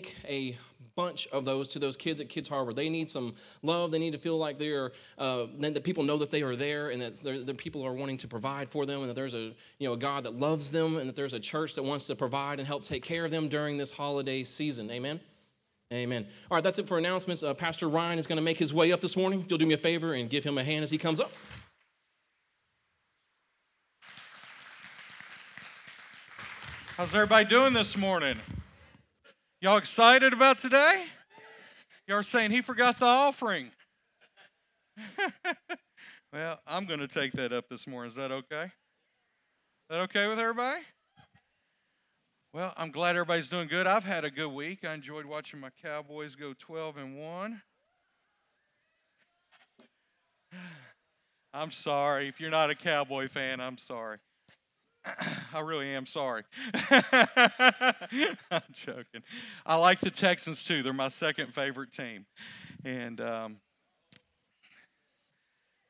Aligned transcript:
take 0.00 0.16
a 0.28 0.56
bunch 0.96 1.26
of 1.28 1.44
those 1.44 1.68
to 1.68 1.78
those 1.78 1.96
kids 1.96 2.20
at 2.20 2.28
Kids 2.28 2.48
Harbor. 2.48 2.72
They 2.72 2.88
need 2.88 3.08
some 3.08 3.34
love. 3.62 3.90
They 3.90 3.98
need 3.98 4.12
to 4.12 4.18
feel 4.18 4.36
like 4.36 4.58
they're 4.58 4.92
uh, 5.18 5.46
that 5.58 5.84
people 5.84 6.02
know 6.02 6.16
that 6.18 6.30
they 6.30 6.42
are 6.42 6.56
there 6.56 6.90
and 6.90 7.00
that 7.00 7.16
the 7.46 7.54
people 7.54 7.84
are 7.84 7.92
wanting 7.92 8.16
to 8.18 8.28
provide 8.28 8.68
for 8.68 8.86
them 8.86 9.00
and 9.00 9.10
that 9.10 9.14
there's 9.14 9.34
a 9.34 9.52
you 9.78 9.88
know 9.88 9.92
a 9.92 9.96
God 9.96 10.24
that 10.24 10.34
loves 10.38 10.70
them 10.70 10.96
and 10.96 11.08
that 11.08 11.16
there's 11.16 11.32
a 11.32 11.40
church 11.40 11.74
that 11.74 11.82
wants 11.82 12.06
to 12.08 12.14
provide 12.14 12.58
and 12.58 12.66
help 12.66 12.84
take 12.84 13.02
care 13.02 13.24
of 13.24 13.30
them 13.30 13.48
during 13.48 13.76
this 13.76 13.90
holiday 13.90 14.42
season. 14.44 14.90
Amen. 14.90 15.20
Amen. 15.92 16.24
All 16.50 16.54
right, 16.54 16.62
that's 16.62 16.78
it 16.78 16.86
for 16.86 16.98
announcements. 16.98 17.42
Uh, 17.42 17.52
Pastor 17.52 17.88
Ryan 17.88 18.20
is 18.20 18.28
going 18.28 18.36
to 18.36 18.42
make 18.42 18.58
his 18.58 18.72
way 18.72 18.92
up 18.92 19.00
this 19.00 19.16
morning. 19.16 19.40
If 19.40 19.50
you'll 19.50 19.58
do 19.58 19.66
me 19.66 19.74
a 19.74 19.78
favor 19.78 20.14
and 20.14 20.30
give 20.30 20.44
him 20.44 20.56
a 20.56 20.62
hand 20.62 20.84
as 20.84 20.90
he 20.90 20.98
comes 20.98 21.18
up. 21.18 21.32
How's 26.96 27.12
everybody 27.12 27.46
doing 27.46 27.72
this 27.72 27.96
morning? 27.96 28.38
Y'all 29.62 29.76
excited 29.76 30.32
about 30.32 30.58
today? 30.58 31.04
Y'all 32.08 32.16
are 32.16 32.22
saying 32.22 32.50
he 32.50 32.62
forgot 32.62 32.98
the 32.98 33.04
offering. 33.04 33.70
well, 36.32 36.60
I'm 36.66 36.86
going 36.86 37.00
to 37.00 37.06
take 37.06 37.32
that 37.32 37.52
up 37.52 37.68
this 37.68 37.86
morning. 37.86 38.08
Is 38.08 38.16
that 38.16 38.32
okay? 38.32 38.64
Is 38.64 38.70
that 39.90 40.00
okay 40.00 40.28
with 40.28 40.38
everybody? 40.38 40.80
Well, 42.54 42.72
I'm 42.78 42.90
glad 42.90 43.16
everybody's 43.16 43.50
doing 43.50 43.68
good. 43.68 43.86
I've 43.86 44.04
had 44.04 44.24
a 44.24 44.30
good 44.30 44.48
week. 44.48 44.82
I 44.82 44.94
enjoyed 44.94 45.26
watching 45.26 45.60
my 45.60 45.68
Cowboys 45.84 46.34
go 46.34 46.54
12 46.58 46.96
and 46.96 47.18
1. 47.18 47.62
I'm 51.52 51.70
sorry. 51.70 52.28
If 52.28 52.40
you're 52.40 52.48
not 52.48 52.70
a 52.70 52.74
Cowboy 52.74 53.28
fan, 53.28 53.60
I'm 53.60 53.76
sorry. 53.76 54.16
I 55.54 55.60
really 55.60 55.88
am 55.94 56.06
sorry. 56.06 56.42
I'm 56.90 58.62
joking. 58.72 59.22
I 59.64 59.76
like 59.76 60.00
the 60.00 60.10
Texans 60.10 60.64
too. 60.64 60.82
They're 60.82 60.92
my 60.92 61.08
second 61.08 61.54
favorite 61.54 61.92
team. 61.92 62.26
And 62.84 63.20
um, 63.20 63.56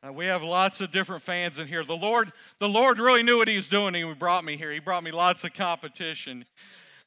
uh, 0.06 0.12
we 0.12 0.27
have 0.27 0.42
lots 0.42 0.81
of 0.81 0.91
different 0.91 1.22
fans 1.22 1.58
in 1.58 1.66
here. 1.66 1.84
The 1.84 1.97
Lord, 1.97 2.33
the 2.58 2.69
Lord 2.69 2.98
really 2.98 3.22
knew 3.22 3.38
what 3.38 3.48
He 3.48 3.56
was 3.56 3.69
doing. 3.69 3.94
He 3.94 4.05
brought 4.14 4.44
me 4.44 4.56
here. 4.56 4.72
He 4.72 4.78
brought 4.78 5.05
me 5.05 5.11
lots 5.11 5.44
of 5.44 5.53
competition. 5.53 6.44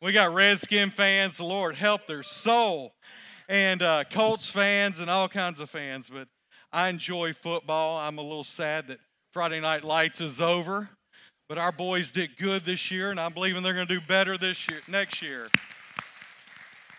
We 0.02 0.12
got 0.12 0.34
Redskin 0.34 0.92
fans. 0.92 1.38
The 1.38 1.46
Lord 1.46 1.76
help 1.76 2.08
their 2.08 2.24
soul, 2.24 2.94
and 3.48 3.81
uh, 3.81 4.04
Colts 4.12 4.50
fans 4.50 5.00
and 5.00 5.09
all 5.09 5.30
kinds 5.30 5.59
of 5.59 5.70
fans. 5.70 6.09
But 6.09 6.28
I 6.72 6.90
enjoy 6.90 7.34
football. 7.34 7.98
I'm 7.98 8.18
a 8.18 8.22
little 8.22 8.44
sad 8.44 8.90
that 8.90 9.00
Friday 9.31 9.59
Night 9.59 9.84
Lights 9.84 10.22
is 10.22 10.42
over. 10.42 10.90
But 11.49 11.58
our 11.58 11.73
boys 11.73 12.11
did 12.13 12.38
good 12.38 12.63
this 12.63 12.89
year, 12.89 13.11
and 13.11 13.19
I'm 13.19 13.33
believing 13.33 13.63
they're 13.63 13.73
going 13.73 13.88
to 13.88 13.99
do 13.99 14.05
better 14.05 14.38
this 14.38 14.69
year, 14.69 14.80
next 14.88 15.22
year. 15.22 15.47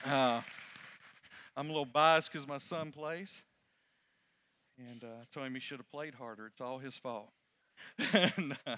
Uh, 0.05 0.43
I'm 1.57 1.67
a 1.67 1.69
little 1.69 1.87
biased 1.87 2.31
because 2.31 2.47
my 2.47 2.59
son 2.59 2.93
plays, 2.93 3.43
and 4.79 5.03
uh, 5.03 5.23
I 5.23 5.25
told 5.33 5.47
him 5.47 5.55
he 5.55 5.61
should 5.61 5.79
have 5.79 5.91
played 5.91 6.15
harder. 6.15 6.47
It's 6.47 6.61
all 6.61 6.79
his 6.79 6.95
fault. 6.95 7.31
and, 8.13 8.57
uh, 8.67 8.77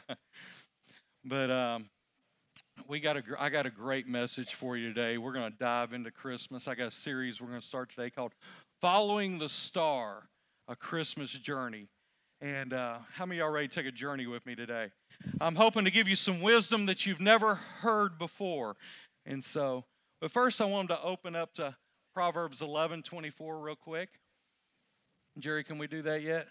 but 1.25 1.51
um, 1.51 1.91
we 2.87 3.01
got 3.01 3.17
a, 3.17 3.23
I 3.37 3.49
got 3.49 3.67
a 3.67 3.71
great 3.71 4.07
message 4.07 4.55
for 4.55 4.77
you 4.77 4.95
today. 4.95 5.19
We're 5.19 5.33
going 5.33 5.51
to 5.51 5.59
dive 5.59 5.93
into 5.93 6.13
Christmas. 6.13 6.69
I 6.69 6.77
got 6.77 6.87
a 6.87 6.93
series 6.93 7.41
we're 7.41 7.49
going 7.49 7.61
to 7.61 7.67
start 7.67 7.91
today 7.91 8.11
called 8.11 8.33
"Following 8.81 9.39
the 9.39 9.49
Star: 9.49 10.29
A 10.69 10.77
Christmas 10.77 11.33
Journey." 11.33 11.89
And 12.41 12.73
uh, 12.73 12.99
how 13.13 13.25
many 13.25 13.41
of 13.41 13.47
y'all 13.47 13.53
ready 13.53 13.67
to 13.67 13.75
take 13.75 13.87
a 13.87 13.91
journey 13.91 14.27
with 14.27 14.45
me 14.45 14.55
today? 14.55 14.91
I'm 15.41 15.57
hoping 15.57 15.85
to 15.85 15.91
give 15.91 16.09
you 16.09 16.17
some 16.17 16.41
wisdom 16.41 16.87
that 16.87 17.07
you've 17.07 17.21
never 17.21 17.57
heard 17.57 18.19
before. 18.19 18.77
And 19.25 19.45
so, 19.45 19.85
but 20.21 20.31
first, 20.31 20.61
I 20.61 20.65
wanted 20.65 20.89
to 20.89 21.03
open 21.03 21.37
up 21.37 21.55
to 21.55 21.77
Proverbs 22.15 22.63
11 22.63 23.03
24 23.03 23.59
real 23.59 23.77
quick. 23.77 24.09
Jerry, 25.39 25.65
can 25.65 25.79
we 25.79 25.87
do 25.87 26.03
that 26.03 26.23
yet? 26.23 26.49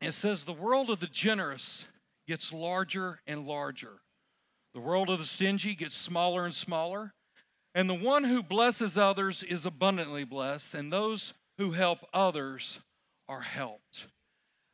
It 0.00 0.12
says, 0.12 0.44
The 0.44 0.52
world 0.52 0.90
of 0.90 1.00
the 1.00 1.06
generous 1.06 1.84
gets 2.26 2.52
larger 2.52 3.20
and 3.26 3.46
larger, 3.46 4.00
the 4.74 4.80
world 4.80 5.10
of 5.10 5.18
the 5.18 5.26
stingy 5.26 5.74
gets 5.74 5.96
smaller 5.96 6.44
and 6.44 6.54
smaller. 6.54 7.12
And 7.74 7.88
the 7.88 7.94
one 7.94 8.24
who 8.24 8.42
blesses 8.42 8.96
others 8.96 9.42
is 9.42 9.66
abundantly 9.66 10.24
blessed, 10.24 10.74
and 10.74 10.92
those 10.92 11.34
who 11.58 11.72
help 11.72 12.00
others 12.12 12.80
are 13.28 13.42
helped. 13.42 14.06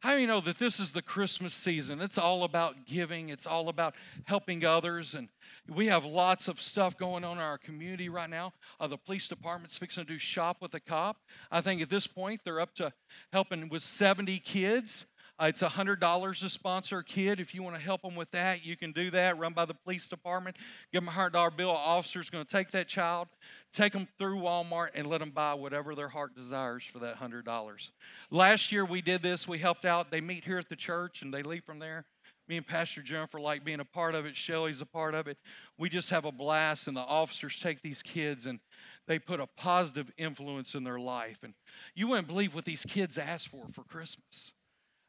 How 0.05 0.17
do 0.17 0.21
you 0.21 0.27
know 0.27 0.43
that 0.43 0.59
this 0.59 0.81
is 0.81 0.93
the 0.93 1.01
Christmas 1.01 1.55
season? 1.55 2.03
It's 2.03 2.19
all 2.19 2.45
about 2.45 2.85
giving, 2.85 3.31
it's 3.31 3.47
all 3.47 3.71
about 3.71 3.95
helping 4.25 4.63
others. 4.63 5.15
And 5.15 5.31
we 5.67 5.87
have 5.87 6.05
lots 6.05 6.47
of 6.47 6.61
stuff 6.61 6.99
going 6.99 7.25
on 7.25 7.39
in 7.39 7.43
our 7.43 7.57
community 7.57 8.11
right 8.11 8.29
now. 8.29 8.53
Uh, 8.79 8.87
the 8.87 8.99
police 8.99 9.29
department's 9.29 9.79
fixing 9.79 10.05
to 10.05 10.13
do 10.13 10.19
Shop 10.19 10.59
with 10.61 10.75
a 10.75 10.81
Cop. 10.81 11.17
I 11.51 11.63
think 11.63 11.81
at 11.81 11.89
this 11.89 12.07
point 12.07 12.43
they're 12.45 12.61
up 12.61 12.75
to 12.75 12.93
helping 13.33 13.71
with 13.71 13.83
70 13.83 14.41
kids. 14.41 15.07
Uh, 15.37 15.47
it's 15.47 15.63
$100 15.63 16.41
to 16.41 16.49
sponsor 16.49 16.99
a 16.99 17.05
kid. 17.05 17.41
If 17.41 17.55
you 17.55 17.63
want 17.63 17.75
to 17.75 17.83
help 17.83 18.03
them 18.03 18.15
with 18.15 18.31
that, 18.31 18.65
you 18.65 18.77
can 18.77 18.93
do 18.93 19.11
that. 19.11 19.37
Run 19.37 19.53
by 19.53 19.65
the 19.65 19.75
police 19.75 20.07
department. 20.07 20.57
Give 20.93 21.05
them 21.05 21.09
a 21.09 21.13
$100 21.13 21.57
bill. 21.57 21.71
An 21.71 21.77
officer's 21.77 22.31
going 22.31 22.45
to 22.45 22.51
take 22.51 22.71
that 22.71 22.87
child, 22.87 23.27
take 23.73 23.93
them 23.93 24.07
through 24.17 24.39
Walmart, 24.39 24.91
and 24.95 25.09
let 25.09 25.19
them 25.19 25.31
buy 25.31 25.55
whatever 25.55 25.97
their 25.97 26.09
heart 26.09 26.37
desires 26.37 26.85
for 26.85 27.01
that 27.01 27.19
$100. 27.19 27.91
Last 28.31 28.71
year 28.71 28.85
we 28.85 29.03
did 29.03 29.23
this. 29.23 29.49
We 29.49 29.59
helped 29.59 29.85
out. 29.85 30.13
They 30.13 30.21
meet 30.21 30.45
here 30.45 30.59
at 30.59 30.69
the 30.69 30.77
church 30.77 31.23
and 31.23 31.35
they 31.35 31.43
leave 31.43 31.65
from 31.65 31.81
there. 31.81 32.05
Me 32.47 32.57
and 32.59 32.67
Pastor 32.67 33.03
Jennifer 33.03 33.41
like 33.41 33.65
being 33.65 33.81
a 33.81 33.85
part 33.85 34.15
of 34.15 34.27
it. 34.27 34.37
Shelly's 34.37 34.83
a 34.83 34.87
part 34.87 35.15
of 35.15 35.27
it. 35.27 35.39
We 35.79 35.89
just 35.89 36.11
have 36.11 36.27
a 36.27 36.33
blast, 36.33 36.87
and 36.87 36.97
the 36.97 37.01
officers 37.01 37.59
take 37.59 37.81
these 37.81 38.03
kids 38.03 38.45
and 38.45 38.61
they 39.07 39.19
put 39.19 39.41
a 39.41 39.47
positive 39.47 40.13
influence 40.17 40.75
in 40.75 40.85
their 40.85 40.99
life. 40.99 41.39
And 41.43 41.55
you 41.95 42.09
wouldn't 42.09 42.29
believe 42.29 42.55
what 42.55 42.65
these 42.65 42.85
kids 42.85 43.19
asked 43.19 43.49
for 43.49 43.67
for 43.73 43.83
Christmas. 43.85 44.53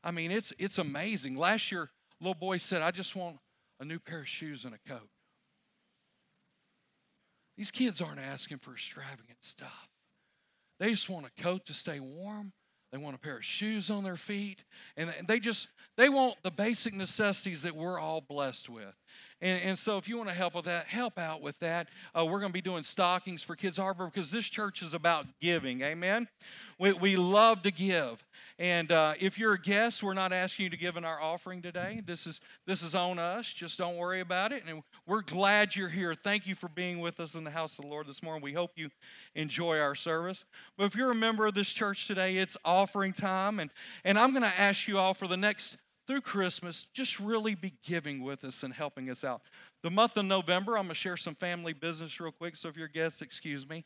I 0.05 0.11
mean, 0.11 0.31
it's, 0.31 0.53
it's 0.59 0.77
amazing. 0.77 1.35
Last 1.35 1.71
year, 1.71 1.89
little 2.21 2.35
boy 2.35 2.57
said, 2.57 2.83
I 2.83 2.91
just 2.91 3.15
want 3.15 3.37
a 3.79 3.85
new 3.85 3.99
pair 3.99 4.19
of 4.19 4.27
shoes 4.27 4.63
and 4.63 4.73
a 4.75 4.89
coat. 4.89 5.09
These 7.57 7.71
kids 7.71 8.01
aren't 8.01 8.19
asking 8.19 8.59
for 8.59 8.73
extravagant 8.73 9.39
stuff. 9.41 9.89
They 10.79 10.91
just 10.91 11.09
want 11.09 11.25
a 11.25 11.41
coat 11.41 11.65
to 11.65 11.73
stay 11.73 11.99
warm. 11.99 12.53
They 12.91 12.97
want 12.97 13.15
a 13.15 13.19
pair 13.19 13.37
of 13.37 13.43
shoes 13.43 13.89
on 13.89 14.03
their 14.03 14.15
feet. 14.15 14.63
And 14.95 15.11
they 15.27 15.39
just, 15.39 15.69
they 15.97 16.07
want 16.07 16.35
the 16.43 16.51
basic 16.51 16.93
necessities 16.93 17.63
that 17.63 17.75
we're 17.75 17.99
all 17.99 18.21
blessed 18.21 18.69
with. 18.69 18.93
And, 19.41 19.61
and 19.63 19.79
so 19.79 19.97
if 19.97 20.07
you 20.07 20.17
want 20.17 20.29
to 20.29 20.35
help 20.35 20.55
with 20.55 20.65
that, 20.65 20.85
help 20.85 21.17
out 21.17 21.41
with 21.41 21.59
that. 21.59 21.89
Uh, 22.17 22.25
we're 22.25 22.39
going 22.39 22.51
to 22.51 22.53
be 22.53 22.61
doing 22.61 22.83
stockings 22.83 23.41
for 23.41 23.55
Kids 23.55 23.77
Harbor 23.77 24.05
because 24.05 24.31
this 24.31 24.47
church 24.47 24.81
is 24.81 24.93
about 24.93 25.25
giving. 25.41 25.81
Amen. 25.81 26.27
We, 26.77 26.93
we 26.93 27.15
love 27.15 27.61
to 27.63 27.71
give. 27.71 28.23
And 28.57 28.91
uh, 28.91 29.15
if 29.19 29.37
you're 29.37 29.53
a 29.53 29.61
guest, 29.61 30.01
we're 30.01 30.13
not 30.13 30.31
asking 30.31 30.65
you 30.65 30.69
to 30.69 30.77
give 30.77 30.95
in 30.95 31.03
our 31.03 31.21
offering 31.21 31.61
today. 31.61 32.01
This 32.05 32.25
is 32.25 32.39
this 32.65 32.83
is 32.83 32.95
on 32.95 33.19
us. 33.19 33.51
Just 33.51 33.77
don't 33.77 33.97
worry 33.97 34.21
about 34.21 34.53
it. 34.53 34.63
And 34.65 34.81
we're 35.05 35.21
glad 35.21 35.75
you're 35.75 35.89
here. 35.89 36.15
Thank 36.15 36.47
you 36.47 36.55
for 36.55 36.69
being 36.69 36.99
with 36.99 37.19
us 37.19 37.35
in 37.35 37.43
the 37.43 37.51
house 37.51 37.77
of 37.77 37.83
the 37.83 37.91
Lord 37.91 38.07
this 38.07 38.23
morning. 38.23 38.41
We 38.41 38.53
hope 38.53 38.71
you 38.75 38.89
enjoy 39.35 39.79
our 39.79 39.95
service. 39.95 40.45
But 40.77 40.85
if 40.85 40.95
you're 40.95 41.11
a 41.11 41.15
member 41.15 41.45
of 41.45 41.53
this 41.53 41.69
church 41.69 42.07
today, 42.07 42.37
it's 42.37 42.55
offering 42.63 43.11
time, 43.11 43.59
and 43.59 43.71
and 44.05 44.17
I'm 44.17 44.31
going 44.31 44.43
to 44.43 44.59
ask 44.59 44.87
you 44.87 44.99
all 44.99 45.13
for 45.13 45.27
the 45.27 45.37
next 45.37 45.77
through 46.07 46.21
Christmas, 46.21 46.85
just 46.93 47.19
really 47.19 47.55
be 47.55 47.73
giving 47.83 48.21
with 48.21 48.43
us 48.43 48.63
and 48.63 48.73
helping 48.73 49.09
us 49.09 49.23
out. 49.23 49.41
The 49.81 49.89
month 49.89 50.17
of 50.17 50.25
November, 50.25 50.77
I'm 50.77 50.85
going 50.85 50.89
to 50.89 50.95
share 50.95 51.17
some 51.17 51.35
family 51.35 51.73
business 51.73 52.19
real 52.19 52.31
quick. 52.31 52.55
So 52.55 52.69
if 52.69 52.77
you're 52.77 52.85
a 52.85 52.91
guest, 52.91 53.21
excuse 53.21 53.67
me. 53.67 53.85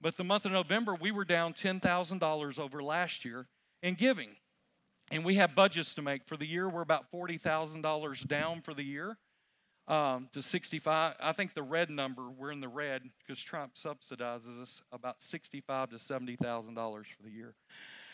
But 0.00 0.16
the 0.16 0.24
month 0.24 0.44
of 0.44 0.52
November, 0.52 0.94
we 0.94 1.10
were 1.10 1.24
down 1.24 1.54
$10,000 1.54 2.58
over 2.58 2.82
last 2.82 3.24
year 3.24 3.46
in 3.82 3.94
giving. 3.94 4.36
And 5.10 5.24
we 5.24 5.36
have 5.36 5.54
budgets 5.54 5.94
to 5.94 6.02
make 6.02 6.26
for 6.26 6.36
the 6.36 6.46
year. 6.46 6.68
We're 6.68 6.82
about 6.82 7.10
$40,000 7.12 8.26
down 8.28 8.60
for 8.60 8.74
the 8.74 8.82
year 8.82 9.16
um, 9.88 10.28
to 10.32 10.42
65. 10.42 11.14
I 11.18 11.32
think 11.32 11.54
the 11.54 11.62
red 11.62 11.90
number, 11.90 12.28
we're 12.28 12.52
in 12.52 12.60
the 12.60 12.68
red 12.68 13.02
because 13.18 13.42
Trump 13.42 13.74
subsidizes 13.74 14.60
us 14.62 14.82
about 14.92 15.22
65 15.22 15.90
to 15.90 15.96
$70,000 15.96 16.76
for 17.06 17.22
the 17.24 17.30
year. 17.30 17.54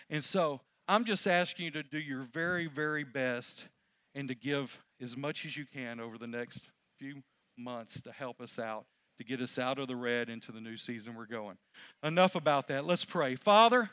And 0.09 0.23
so 0.25 0.61
I'm 0.87 1.05
just 1.05 1.27
asking 1.27 1.67
you 1.67 1.71
to 1.73 1.83
do 1.83 1.99
your 1.99 2.23
very, 2.33 2.67
very 2.67 3.05
best 3.05 3.67
and 4.15 4.29
to 4.29 4.35
give 4.35 4.83
as 5.01 5.17
much 5.17 5.45
as 5.45 5.57
you 5.57 5.67
can 5.67 5.99
over 5.99 6.17
the 6.17 6.27
next 6.29 6.69
few 6.99 7.23
months 7.59 8.01
to 8.03 8.13
help 8.13 8.41
us 8.41 8.59
out 8.59 8.87
to 9.19 9.25
get 9.25 9.41
us 9.41 9.59
out 9.59 9.79
of 9.79 9.89
the 9.89 9.97
red 9.97 10.29
into 10.29 10.53
the 10.53 10.61
new 10.61 10.77
season 10.77 11.15
we're 11.15 11.27
going. 11.27 11.57
Enough 12.03 12.35
about 12.35 12.69
that. 12.69 12.85
Let's 12.85 13.05
pray. 13.05 13.37
Father, 13.37 13.91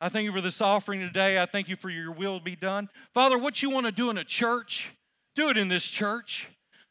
I 0.00 0.08
thank 0.08 0.24
you 0.24 0.32
for 0.32 0.40
this 0.40 0.60
offering 0.60 1.00
today. 1.00 1.40
I 1.40 1.46
thank 1.46 1.68
you 1.68 1.76
for 1.76 1.90
your 1.90 2.12
will 2.12 2.38
to 2.38 2.44
be 2.44 2.56
done. 2.56 2.88
Father, 3.12 3.38
what 3.38 3.62
you 3.62 3.70
want 3.70 3.86
to 3.86 3.92
do 3.92 4.10
in 4.10 4.18
a 4.18 4.24
church, 4.24 4.90
do 5.36 5.48
it 5.48 5.56
in 5.56 5.68
this 5.68 5.84
church. 5.84 6.48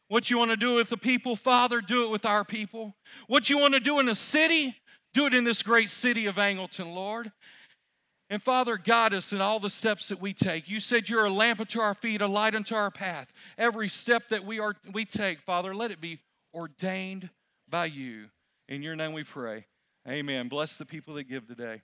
What 0.08 0.30
you 0.30 0.38
want 0.38 0.52
to 0.52 0.58
do 0.58 0.76
with 0.76 0.90
the 0.90 0.98
people, 0.98 1.36
Father, 1.36 1.82
do 1.82 2.06
it 2.06 2.12
with 2.12 2.26
our 2.26 2.44
people. 2.44 2.96
What 3.28 3.50
you 3.50 3.58
want 3.58 3.74
to 3.74 3.80
do 3.80 4.00
in 4.00 4.08
a 4.10 4.16
city, 4.16 4.76
do 5.14 5.26
it 5.26 5.34
in 5.34 5.44
this 5.44 5.62
great 5.62 5.90
city 5.90 6.26
of 6.26 6.36
Angleton, 6.36 6.94
Lord. 6.94 7.32
And 8.30 8.42
Father, 8.42 8.78
guide 8.78 9.14
us 9.14 9.34
in 9.34 9.42
all 9.42 9.60
the 9.60 9.70
steps 9.70 10.08
that 10.08 10.20
we 10.20 10.34
take. 10.34 10.70
You 10.70 10.80
said 10.80 11.10
you're 11.10 11.26
a 11.26 11.30
lamp 11.30 11.60
unto 11.60 11.80
our 11.80 11.94
feet, 11.94 12.22
a 12.22 12.28
light 12.28 12.56
unto 12.56 12.74
our 12.74 12.90
path. 12.90 13.32
Every 13.58 13.90
step 13.90 14.30
that 14.30 14.46
we 14.46 14.60
are 14.60 14.76
we 14.92 15.06
take, 15.06 15.40
Father, 15.42 15.76
let 15.76 15.92
it 15.92 16.02
be 16.02 16.20
ordained 16.54 17.30
by 17.74 17.86
you. 17.86 18.28
In 18.70 18.84
your 18.84 18.96
name 18.96 19.14
we 19.14 19.24
pray. 19.24 19.66
Amen. 20.08 20.48
Bless 20.48 20.76
the 20.76 20.86
people 20.86 21.16
that 21.16 21.24
give 21.24 21.48
today. 21.48 21.82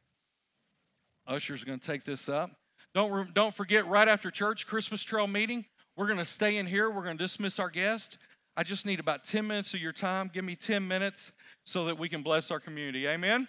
Usher's 1.26 1.64
are 1.64 1.66
going 1.66 1.80
to 1.80 1.86
take 1.86 2.04
this 2.04 2.30
up. 2.30 2.52
Don't, 2.94 3.34
don't 3.34 3.56
forget, 3.56 3.88
right 3.88 4.08
after 4.08 4.30
church, 4.30 4.68
Christmas 4.68 5.02
trail 5.02 5.26
meeting, 5.26 5.66
we're 5.98 6.06
going 6.06 6.20
to 6.20 6.26
stay 6.26 6.58
in 6.58 6.68
here. 6.68 6.92
We're 6.92 7.06
going 7.06 7.18
to 7.18 7.24
dismiss 7.24 7.58
our 7.58 7.72
guest. 7.72 8.20
I 8.56 8.62
just 8.62 8.86
need 8.86 9.00
about 9.00 9.24
10 9.24 9.48
minutes 9.48 9.74
of 9.74 9.82
your 9.82 9.92
time. 9.92 10.30
Give 10.32 10.46
me 10.46 10.56
10 10.56 10.88
minutes 10.88 11.32
so 11.66 11.86
that 11.86 11.98
we 11.98 12.08
can 12.08 12.22
bless 12.22 12.52
our 12.52 12.60
community. 12.60 13.08
Amen? 13.08 13.48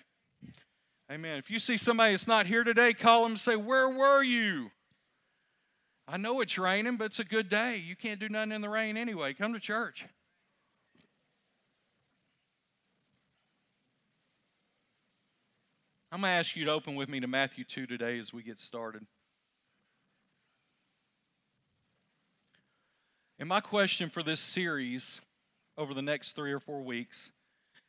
Amen. 1.13 1.37
If 1.37 1.51
you 1.51 1.59
see 1.59 1.77
somebody 1.77 2.15
that's 2.15 2.27
not 2.27 2.47
here 2.47 2.65
today, 2.65 2.95
call 2.95 3.25
them 3.25 3.33
and 3.33 3.41
say, 3.41 3.55
Where 3.55 3.91
were 3.91 4.23
you? 4.23 4.71
I 6.09 6.17
know 6.17 6.41
it's 6.41 6.57
raining, 6.57 6.97
but 6.97 7.05
it's 7.05 7.19
a 7.19 7.25
good 7.25 7.51
day. 7.51 7.77
You 7.77 7.97
can't 7.97 8.19
do 8.19 8.31
nothing 8.31 8.53
in 8.53 8.63
the 8.63 8.71
rain 8.71 8.97
anyway. 8.97 9.35
Come 9.35 9.53
to 9.53 9.61
church. 9.61 10.07
I'm 16.13 16.23
going 16.23 16.33
to 16.33 16.39
ask 16.39 16.57
you 16.57 16.65
to 16.65 16.73
open 16.73 16.97
with 16.97 17.09
me 17.09 17.21
to 17.21 17.29
Matthew 17.29 17.63
2 17.63 17.87
today 17.87 18.19
as 18.19 18.33
we 18.33 18.43
get 18.43 18.59
started. 18.59 19.07
And 23.39 23.49
my 23.49 23.61
question 23.61 24.11
for 24.11 24.25
this 24.25 24.41
series 24.41 25.21
over 25.79 25.95
the 25.95 26.03
next 26.03 26.33
three 26.33 26.51
or 26.51 26.59
four 26.59 26.83
weeks 26.83 27.31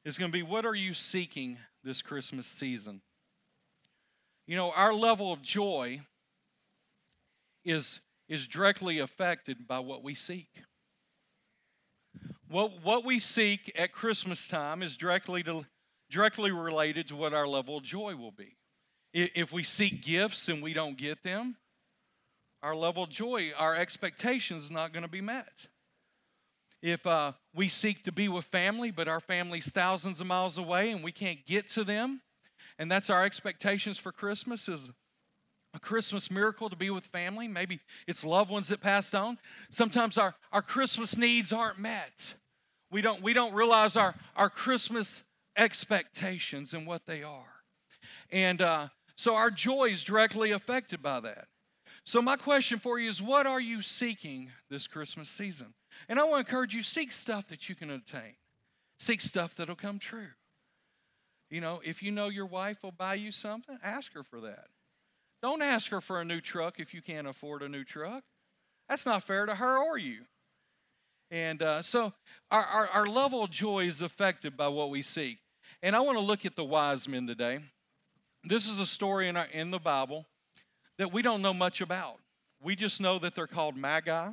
is 0.05 0.19
going 0.19 0.31
to 0.31 0.37
be 0.37 0.43
what 0.43 0.67
are 0.67 0.75
you 0.75 0.93
seeking 0.93 1.57
this 1.83 2.03
Christmas 2.03 2.45
season? 2.45 3.01
You 4.45 4.55
know, 4.55 4.71
our 4.71 4.93
level 4.93 5.33
of 5.33 5.41
joy 5.41 6.01
is, 7.65 8.01
is 8.29 8.47
directly 8.47 8.99
affected 8.99 9.67
by 9.67 9.79
what 9.79 10.03
we 10.03 10.13
seek. 10.13 10.61
What, 12.47 12.83
what 12.83 13.03
we 13.03 13.17
seek 13.17 13.71
at 13.75 13.93
Christmas 13.93 14.47
time 14.47 14.83
is 14.83 14.95
directly 14.95 15.41
to 15.43 15.65
directly 16.11 16.51
related 16.51 17.07
to 17.07 17.15
what 17.15 17.33
our 17.33 17.47
level 17.47 17.77
of 17.77 17.83
joy 17.83 18.15
will 18.15 18.31
be. 18.31 18.57
If 19.13 19.51
we 19.51 19.63
seek 19.63 20.03
gifts 20.03 20.47
and 20.47 20.61
we 20.61 20.73
don't 20.73 20.97
get 20.97 21.23
them, 21.23 21.57
our 22.61 22.75
level 22.75 23.03
of 23.03 23.09
joy, 23.09 23.51
our 23.57 23.75
expectations 23.75 24.65
is 24.65 24.71
not 24.71 24.93
going 24.93 25.03
to 25.03 25.09
be 25.09 25.21
met. 25.21 25.67
If 26.81 27.05
uh, 27.05 27.33
we 27.53 27.67
seek 27.67 28.03
to 28.03 28.11
be 28.11 28.27
with 28.27 28.45
family, 28.45 28.91
but 28.91 29.07
our 29.07 29.19
family's 29.19 29.69
thousands 29.69 30.21
of 30.21 30.27
miles 30.27 30.57
away 30.57 30.91
and 30.91 31.03
we 31.03 31.11
can't 31.11 31.45
get 31.45 31.69
to 31.69 31.83
them, 31.83 32.21
and 32.77 32.91
that's 32.91 33.09
our 33.09 33.23
expectations 33.23 33.97
for 33.97 34.11
Christmas 34.11 34.67
is 34.67 34.89
a 35.73 35.79
Christmas 35.79 36.29
miracle 36.29 36.69
to 36.69 36.75
be 36.75 36.89
with 36.89 37.05
family. 37.05 37.47
Maybe 37.47 37.79
it's 38.07 38.25
loved 38.25 38.51
ones 38.51 38.67
that 38.69 38.81
passed 38.81 39.15
on. 39.15 39.37
Sometimes 39.69 40.17
our, 40.17 40.35
our 40.51 40.61
Christmas 40.61 41.17
needs 41.17 41.53
aren't 41.53 41.79
met. 41.79 42.33
We 42.89 43.01
don't, 43.01 43.21
we 43.21 43.33
don't 43.33 43.53
realize 43.53 43.95
our, 43.95 44.15
our 44.35 44.49
Christmas 44.49 45.23
expectations 45.57 46.73
and 46.73 46.85
what 46.87 47.05
they 47.05 47.23
are. 47.23 47.63
And 48.31 48.61
uh, 48.61 48.87
so 49.15 49.35
our 49.35 49.51
joy 49.51 49.89
is 49.91 50.03
directly 50.03 50.51
affected 50.51 51.01
by 51.01 51.19
that. 51.21 51.47
So, 52.03 52.21
my 52.21 52.35
question 52.35 52.79
for 52.79 52.97
you 52.97 53.09
is 53.09 53.21
what 53.21 53.45
are 53.45 53.61
you 53.61 53.81
seeking 53.81 54.49
this 54.69 54.87
Christmas 54.87 55.29
season? 55.29 55.73
And 56.09 56.19
I 56.19 56.23
want 56.23 56.45
to 56.45 56.49
encourage 56.49 56.73
you 56.73 56.81
seek 56.81 57.11
stuff 57.11 57.47
that 57.47 57.69
you 57.69 57.75
can 57.75 57.91
attain, 57.91 58.35
seek 58.99 59.21
stuff 59.21 59.55
that'll 59.55 59.75
come 59.75 59.99
true. 59.99 60.29
You 61.49 61.61
know, 61.61 61.81
if 61.83 62.01
you 62.01 62.11
know 62.11 62.29
your 62.29 62.45
wife 62.45 62.81
will 62.81 62.93
buy 62.93 63.15
you 63.15 63.31
something, 63.31 63.77
ask 63.83 64.13
her 64.13 64.23
for 64.23 64.41
that. 64.41 64.67
Don't 65.41 65.61
ask 65.61 65.91
her 65.91 66.01
for 66.01 66.21
a 66.21 66.25
new 66.25 66.39
truck 66.39 66.79
if 66.79 66.93
you 66.93 67.01
can't 67.01 67.27
afford 67.27 67.61
a 67.61 67.69
new 67.69 67.83
truck. 67.83 68.23
That's 68.87 69.05
not 69.05 69.23
fair 69.23 69.45
to 69.45 69.55
her 69.55 69.77
or 69.77 69.97
you. 69.97 70.21
And 71.31 71.63
uh, 71.63 71.81
so 71.81 72.13
our, 72.51 72.63
our, 72.63 72.87
our 72.89 73.05
level 73.05 73.41
of 73.41 73.49
joy 73.49 73.85
is 73.85 74.01
affected 74.01 74.57
by 74.57 74.67
what 74.67 74.89
we 74.89 75.01
seek. 75.01 75.39
And 75.81 75.95
I 75.95 76.01
want 76.01 76.17
to 76.17 76.23
look 76.23 76.45
at 76.45 76.57
the 76.57 76.65
wise 76.65 77.07
men 77.07 77.25
today. 77.25 77.59
This 78.43 78.67
is 78.67 78.79
a 78.79 78.85
story 78.85 79.29
in, 79.29 79.37
our, 79.37 79.45
in 79.45 79.71
the 79.71 79.79
Bible 79.79 80.27
that 80.97 81.13
we 81.13 81.21
don't 81.21 81.41
know 81.41 81.53
much 81.53 81.79
about. 81.79 82.17
We 82.61 82.75
just 82.75 82.99
know 82.99 83.17
that 83.19 83.33
they're 83.33 83.47
called 83.47 83.77
magi, 83.77 84.29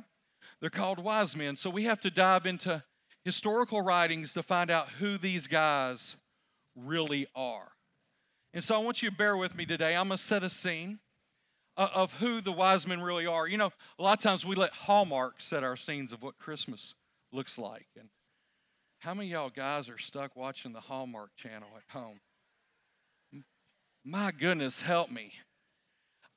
they're 0.59 0.69
called 0.69 0.99
wise 0.99 1.35
men. 1.35 1.55
So 1.55 1.69
we 1.69 1.85
have 1.85 2.01
to 2.01 2.11
dive 2.11 2.45
into 2.45 2.83
historical 3.23 3.81
writings 3.81 4.33
to 4.33 4.43
find 4.43 4.69
out 4.69 4.89
who 4.89 5.17
these 5.17 5.47
guys 5.47 6.17
really 6.75 7.27
are. 7.33 7.69
And 8.53 8.63
so 8.63 8.75
I 8.75 8.79
want 8.79 9.01
you 9.01 9.09
to 9.09 9.15
bear 9.15 9.37
with 9.37 9.55
me 9.55 9.65
today. 9.65 9.95
I'm 9.95 10.07
going 10.09 10.17
to 10.17 10.23
set 10.23 10.43
a 10.43 10.49
scene 10.49 10.99
Uh, 11.79 11.87
of 11.95 12.11
who 12.15 12.41
the 12.41 12.51
wise 12.51 12.85
men 12.85 13.01
really 13.01 13.25
are. 13.25 13.47
You 13.47 13.55
know, 13.55 13.71
a 13.97 14.03
lot 14.03 14.17
of 14.17 14.21
times 14.21 14.45
we 14.45 14.53
let 14.53 14.73
Hallmark 14.73 15.35
set 15.37 15.63
our 15.63 15.77
scenes 15.77 16.11
of 16.11 16.21
what 16.21 16.37
Christmas 16.37 16.93
looks 17.31 17.57
like. 17.57 17.87
And 17.97 18.09
how 18.99 19.13
many 19.13 19.29
y'all 19.29 19.49
guys 19.49 19.87
are 19.87 19.97
stuck 19.97 20.35
watching 20.35 20.73
the 20.73 20.81
Hallmark 20.81 21.29
channel 21.37 21.69
at 21.77 21.97
home? 21.97 22.19
My 24.03 24.31
goodness, 24.31 24.81
help 24.81 25.09
me. 25.09 25.31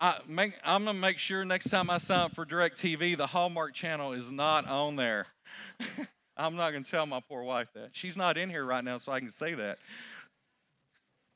I 0.01 0.21
I'm 0.65 0.85
going 0.85 0.95
to 0.95 1.01
make 1.01 1.19
sure 1.19 1.45
next 1.45 1.71
time 1.71 1.91
I 1.91 1.99
sign 1.99 2.21
up 2.21 2.37
for 2.37 2.47
DirecTV, 2.47 3.17
the 3.17 3.27
Hallmark 3.27 3.75
channel 3.75 4.13
is 4.13 4.31
not 4.31 4.69
on 4.69 4.95
there. 4.95 5.27
I'm 6.37 6.55
not 6.55 6.71
going 6.71 6.85
to 6.85 6.91
tell 6.91 7.05
my 7.05 7.19
poor 7.19 7.43
wife 7.43 7.67
that. 7.75 7.89
She's 7.91 8.17
not 8.17 8.39
in 8.39 8.49
here 8.49 8.65
right 8.65 8.85
now, 8.85 8.99
so 8.99 9.11
I 9.11 9.19
can 9.19 9.33
say 9.33 9.55
that. 9.55 9.79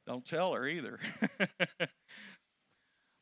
Don't 0.06 0.24
tell 0.24 0.52
her 0.52 0.68
either. 0.68 1.00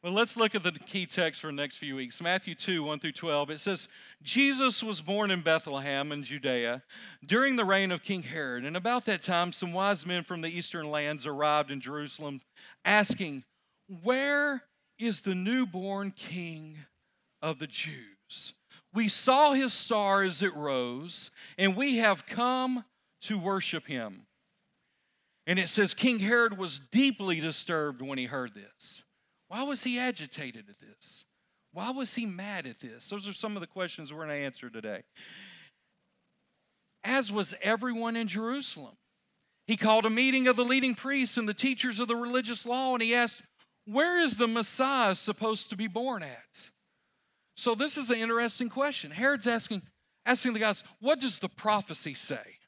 Well, 0.04 0.12
let's 0.12 0.36
look 0.36 0.54
at 0.54 0.62
the 0.62 0.72
key 0.72 1.06
text 1.06 1.40
for 1.40 1.46
the 1.46 1.54
next 1.54 1.78
few 1.78 1.96
weeks. 1.96 2.20
Matthew 2.20 2.54
2, 2.54 2.84
1 2.84 2.98
through 2.98 3.12
12. 3.12 3.48
It 3.48 3.60
says, 3.62 3.88
Jesus 4.22 4.82
was 4.82 5.00
born 5.00 5.30
in 5.30 5.40
Bethlehem 5.40 6.12
in 6.12 6.24
Judea 6.24 6.82
during 7.24 7.56
the 7.56 7.64
reign 7.64 7.90
of 7.90 8.02
King 8.02 8.22
Herod. 8.22 8.66
And 8.66 8.76
about 8.76 9.06
that 9.06 9.22
time, 9.22 9.50
some 9.50 9.72
wise 9.72 10.04
men 10.04 10.22
from 10.22 10.42
the 10.42 10.50
eastern 10.50 10.90
lands 10.90 11.26
arrived 11.26 11.70
in 11.70 11.80
Jerusalem 11.80 12.42
asking, 12.84 13.44
Where 14.02 14.64
is 14.98 15.22
the 15.22 15.34
newborn 15.34 16.10
king 16.10 16.80
of 17.40 17.58
the 17.58 17.66
Jews? 17.66 18.52
We 18.92 19.08
saw 19.08 19.54
his 19.54 19.72
star 19.72 20.22
as 20.22 20.42
it 20.42 20.54
rose, 20.54 21.30
and 21.56 21.74
we 21.74 21.96
have 21.96 22.26
come 22.26 22.84
to 23.22 23.38
worship 23.38 23.86
him. 23.86 24.26
And 25.46 25.58
it 25.58 25.70
says, 25.70 25.94
King 25.94 26.18
Herod 26.18 26.58
was 26.58 26.78
deeply 26.78 27.40
disturbed 27.40 28.02
when 28.02 28.18
he 28.18 28.26
heard 28.26 28.52
this. 28.54 29.03
Why 29.54 29.62
was 29.62 29.84
he 29.84 30.00
agitated 30.00 30.64
at 30.68 30.80
this? 30.80 31.24
Why 31.72 31.92
was 31.92 32.14
he 32.14 32.26
mad 32.26 32.66
at 32.66 32.80
this? 32.80 33.08
Those 33.08 33.28
are 33.28 33.32
some 33.32 33.56
of 33.56 33.60
the 33.60 33.68
questions 33.68 34.12
we're 34.12 34.26
going 34.26 34.30
to 34.30 34.44
answer 34.44 34.68
today. 34.68 35.04
As 37.04 37.30
was 37.30 37.54
everyone 37.62 38.16
in 38.16 38.26
Jerusalem. 38.26 38.96
He 39.68 39.76
called 39.76 40.06
a 40.06 40.10
meeting 40.10 40.48
of 40.48 40.56
the 40.56 40.64
leading 40.64 40.96
priests 40.96 41.36
and 41.36 41.48
the 41.48 41.54
teachers 41.54 42.00
of 42.00 42.08
the 42.08 42.16
religious 42.16 42.66
law, 42.66 42.94
and 42.94 43.02
he 43.02 43.14
asked, 43.14 43.42
Where 43.86 44.20
is 44.20 44.38
the 44.38 44.48
Messiah 44.48 45.14
supposed 45.14 45.70
to 45.70 45.76
be 45.76 45.86
born 45.86 46.24
at? 46.24 46.70
So, 47.54 47.76
this 47.76 47.96
is 47.96 48.10
an 48.10 48.18
interesting 48.18 48.68
question. 48.68 49.12
Herod's 49.12 49.46
asking, 49.46 49.82
asking 50.26 50.54
the 50.54 50.58
guys, 50.58 50.82
What 50.98 51.20
does 51.20 51.38
the 51.38 51.48
prophecy 51.48 52.14
say? 52.14 52.58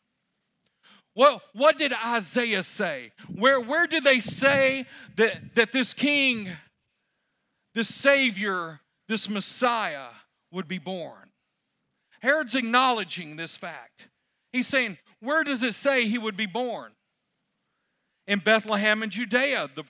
Well, 1.16 1.43
what 1.52 1.78
did 1.78 1.93
Isaiah 1.93 2.62
say? 2.62 3.11
Where, 3.35 3.61
where 3.61 3.88
did 3.88 4.05
they 4.05 4.21
say 4.21 4.85
that, 5.16 5.57
that 5.57 5.73
this 5.73 5.93
king 5.93 6.50
this 7.76 7.95
Savior, 7.95 8.80
this 9.06 9.28
Messiah 9.28 10.09
would 10.50 10.66
be 10.66 10.78
born. 10.78 11.30
Herod's 12.21 12.54
acknowledging 12.54 13.37
this 13.37 13.54
fact. 13.54 14.09
He's 14.50 14.66
saying, 14.66 14.97
Where 15.21 15.45
does 15.45 15.62
it 15.62 15.75
say 15.75 16.06
he 16.06 16.16
would 16.16 16.38
be 16.38 16.47
born? 16.47 16.92
In 18.26 18.38
Bethlehem 18.38 19.02
in 19.02 19.11
Judea, 19.11 19.68
the, 19.75 19.85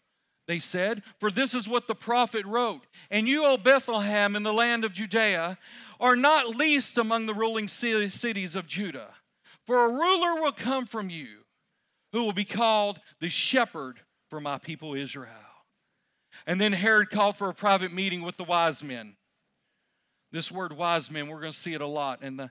they 0.48 0.58
said, 0.58 1.04
For 1.20 1.30
this 1.30 1.54
is 1.54 1.68
what 1.68 1.86
the 1.86 1.94
prophet 1.94 2.44
wrote. 2.44 2.84
And 3.08 3.28
you, 3.28 3.46
O 3.46 3.56
Bethlehem, 3.56 4.34
in 4.34 4.42
the 4.42 4.52
land 4.52 4.84
of 4.84 4.92
Judea, 4.92 5.56
are 6.00 6.16
not 6.16 6.56
least 6.56 6.98
among 6.98 7.26
the 7.26 7.34
ruling 7.34 7.68
cities 7.68 8.56
of 8.56 8.66
Judah. 8.66 9.14
For 9.64 9.86
a 9.86 9.92
ruler 9.92 10.42
will 10.42 10.52
come 10.52 10.86
from 10.86 11.08
you 11.08 11.44
who 12.12 12.24
will 12.24 12.32
be 12.32 12.44
called 12.44 12.98
the 13.20 13.30
shepherd 13.30 14.00
for 14.28 14.40
my 14.40 14.58
people 14.58 14.92
Israel. 14.94 15.45
And 16.46 16.60
then 16.60 16.72
Herod 16.72 17.10
called 17.10 17.36
for 17.36 17.48
a 17.48 17.54
private 17.54 17.92
meeting 17.92 18.22
with 18.22 18.36
the 18.36 18.44
wise 18.44 18.82
men. 18.82 19.16
This 20.30 20.50
word 20.50 20.72
wise 20.72 21.10
men, 21.10 21.28
we're 21.28 21.40
going 21.40 21.52
to 21.52 21.58
see 21.58 21.74
it 21.74 21.80
a 21.80 21.86
lot 21.86 22.22
in 22.22 22.36
the 22.36 22.50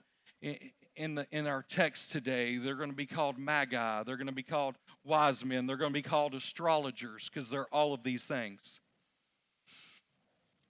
in 0.95 1.15
the 1.15 1.27
in 1.31 1.47
our 1.47 1.63
text 1.63 2.11
today. 2.11 2.57
They're 2.57 2.75
going 2.75 2.89
to 2.89 2.95
be 2.95 3.05
called 3.05 3.37
magi, 3.37 4.03
they're 4.03 4.17
going 4.17 4.27
to 4.27 4.33
be 4.33 4.43
called 4.43 4.75
wise 5.03 5.45
men, 5.45 5.65
they're 5.65 5.77
going 5.77 5.91
to 5.91 5.93
be 5.93 6.01
called 6.01 6.33
astrologers 6.33 7.29
because 7.29 7.49
they're 7.49 7.73
all 7.73 7.93
of 7.93 8.03
these 8.03 8.23
things. 8.23 8.79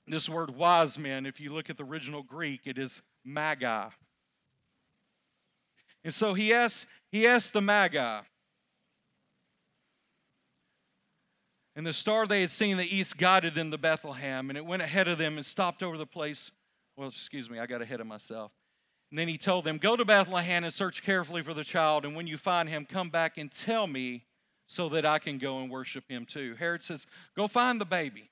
This 0.07 0.29
word 0.29 0.51
wise 0.55 0.99
men, 0.99 1.25
if 1.25 1.39
you 1.39 1.51
look 1.51 1.69
at 1.69 1.77
the 1.77 1.83
original 1.83 2.21
Greek, 2.21 2.61
it 2.65 2.77
is 2.77 3.01
magi. 3.23 3.89
And 6.03 6.13
so 6.13 6.35
he 6.35 6.53
asks, 6.53 6.85
he 7.11 7.25
asks 7.25 7.49
the 7.49 7.61
magi, 7.61 8.21
And 11.75 11.85
the 11.85 11.93
star 11.93 12.25
they 12.25 12.41
had 12.41 12.51
seen 12.51 12.71
in 12.71 12.77
the 12.77 12.95
east 12.95 13.17
guided 13.17 13.53
them 13.53 13.71
to 13.71 13.77
Bethlehem, 13.77 14.49
and 14.49 14.57
it 14.57 14.65
went 14.65 14.81
ahead 14.81 15.07
of 15.07 15.17
them 15.17 15.35
and 15.37 15.45
stopped 15.45 15.83
over 15.83 15.97
the 15.97 16.05
place. 16.05 16.51
Well, 16.95 17.09
excuse 17.09 17.49
me, 17.49 17.59
I 17.59 17.65
got 17.65 17.81
ahead 17.81 17.99
of 17.99 18.07
myself. 18.07 18.51
And 19.11 19.19
then 19.19 19.27
he 19.27 19.37
told 19.37 19.65
them, 19.65 19.77
Go 19.77 19.97
to 19.97 20.05
Bethlehem 20.05 20.63
and 20.63 20.73
search 20.73 21.03
carefully 21.03 21.41
for 21.41 21.53
the 21.53 21.63
child, 21.63 22.05
and 22.05 22.15
when 22.15 22.27
you 22.27 22.37
find 22.37 22.69
him, 22.69 22.85
come 22.85 23.09
back 23.09 23.37
and 23.37 23.51
tell 23.51 23.87
me 23.87 24.25
so 24.67 24.89
that 24.89 25.05
I 25.05 25.19
can 25.19 25.37
go 25.37 25.59
and 25.59 25.69
worship 25.69 26.05
him 26.09 26.25
too. 26.25 26.55
Herod 26.57 26.81
says, 26.81 27.05
Go 27.35 27.47
find 27.47 27.79
the 27.79 27.85
baby. 27.85 28.31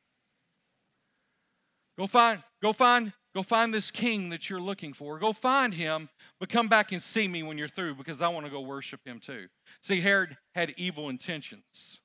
Go 1.98 2.08
find, 2.08 2.42
go 2.62 2.74
find, 2.74 3.14
go 3.36 3.44
find 3.44 3.74
this 3.74 3.92
king 3.92 4.30
that 4.30 4.50
you're 4.50 4.60
looking 4.60 4.94
for. 4.94 5.20
Go 5.20 5.32
find 5.32 5.74
him, 5.74 6.10
but 6.40 6.50
come 6.50 6.68
back 6.68 6.92
and 6.92 7.02
see 7.02 7.28
me 7.28 7.44
when 7.44 7.58
you're 7.58 7.68
through 7.68 7.96
because 7.96 8.22
I 8.22 8.30
want 8.30 8.46
to 8.46 8.52
go 8.52 8.62
worship 8.62 9.02
him 9.06 9.20
too. 9.20 9.48
See, 9.82 10.02
Herod 10.02 10.38
had 10.56 10.74
evil 10.76 11.10
intentions. 11.10 12.00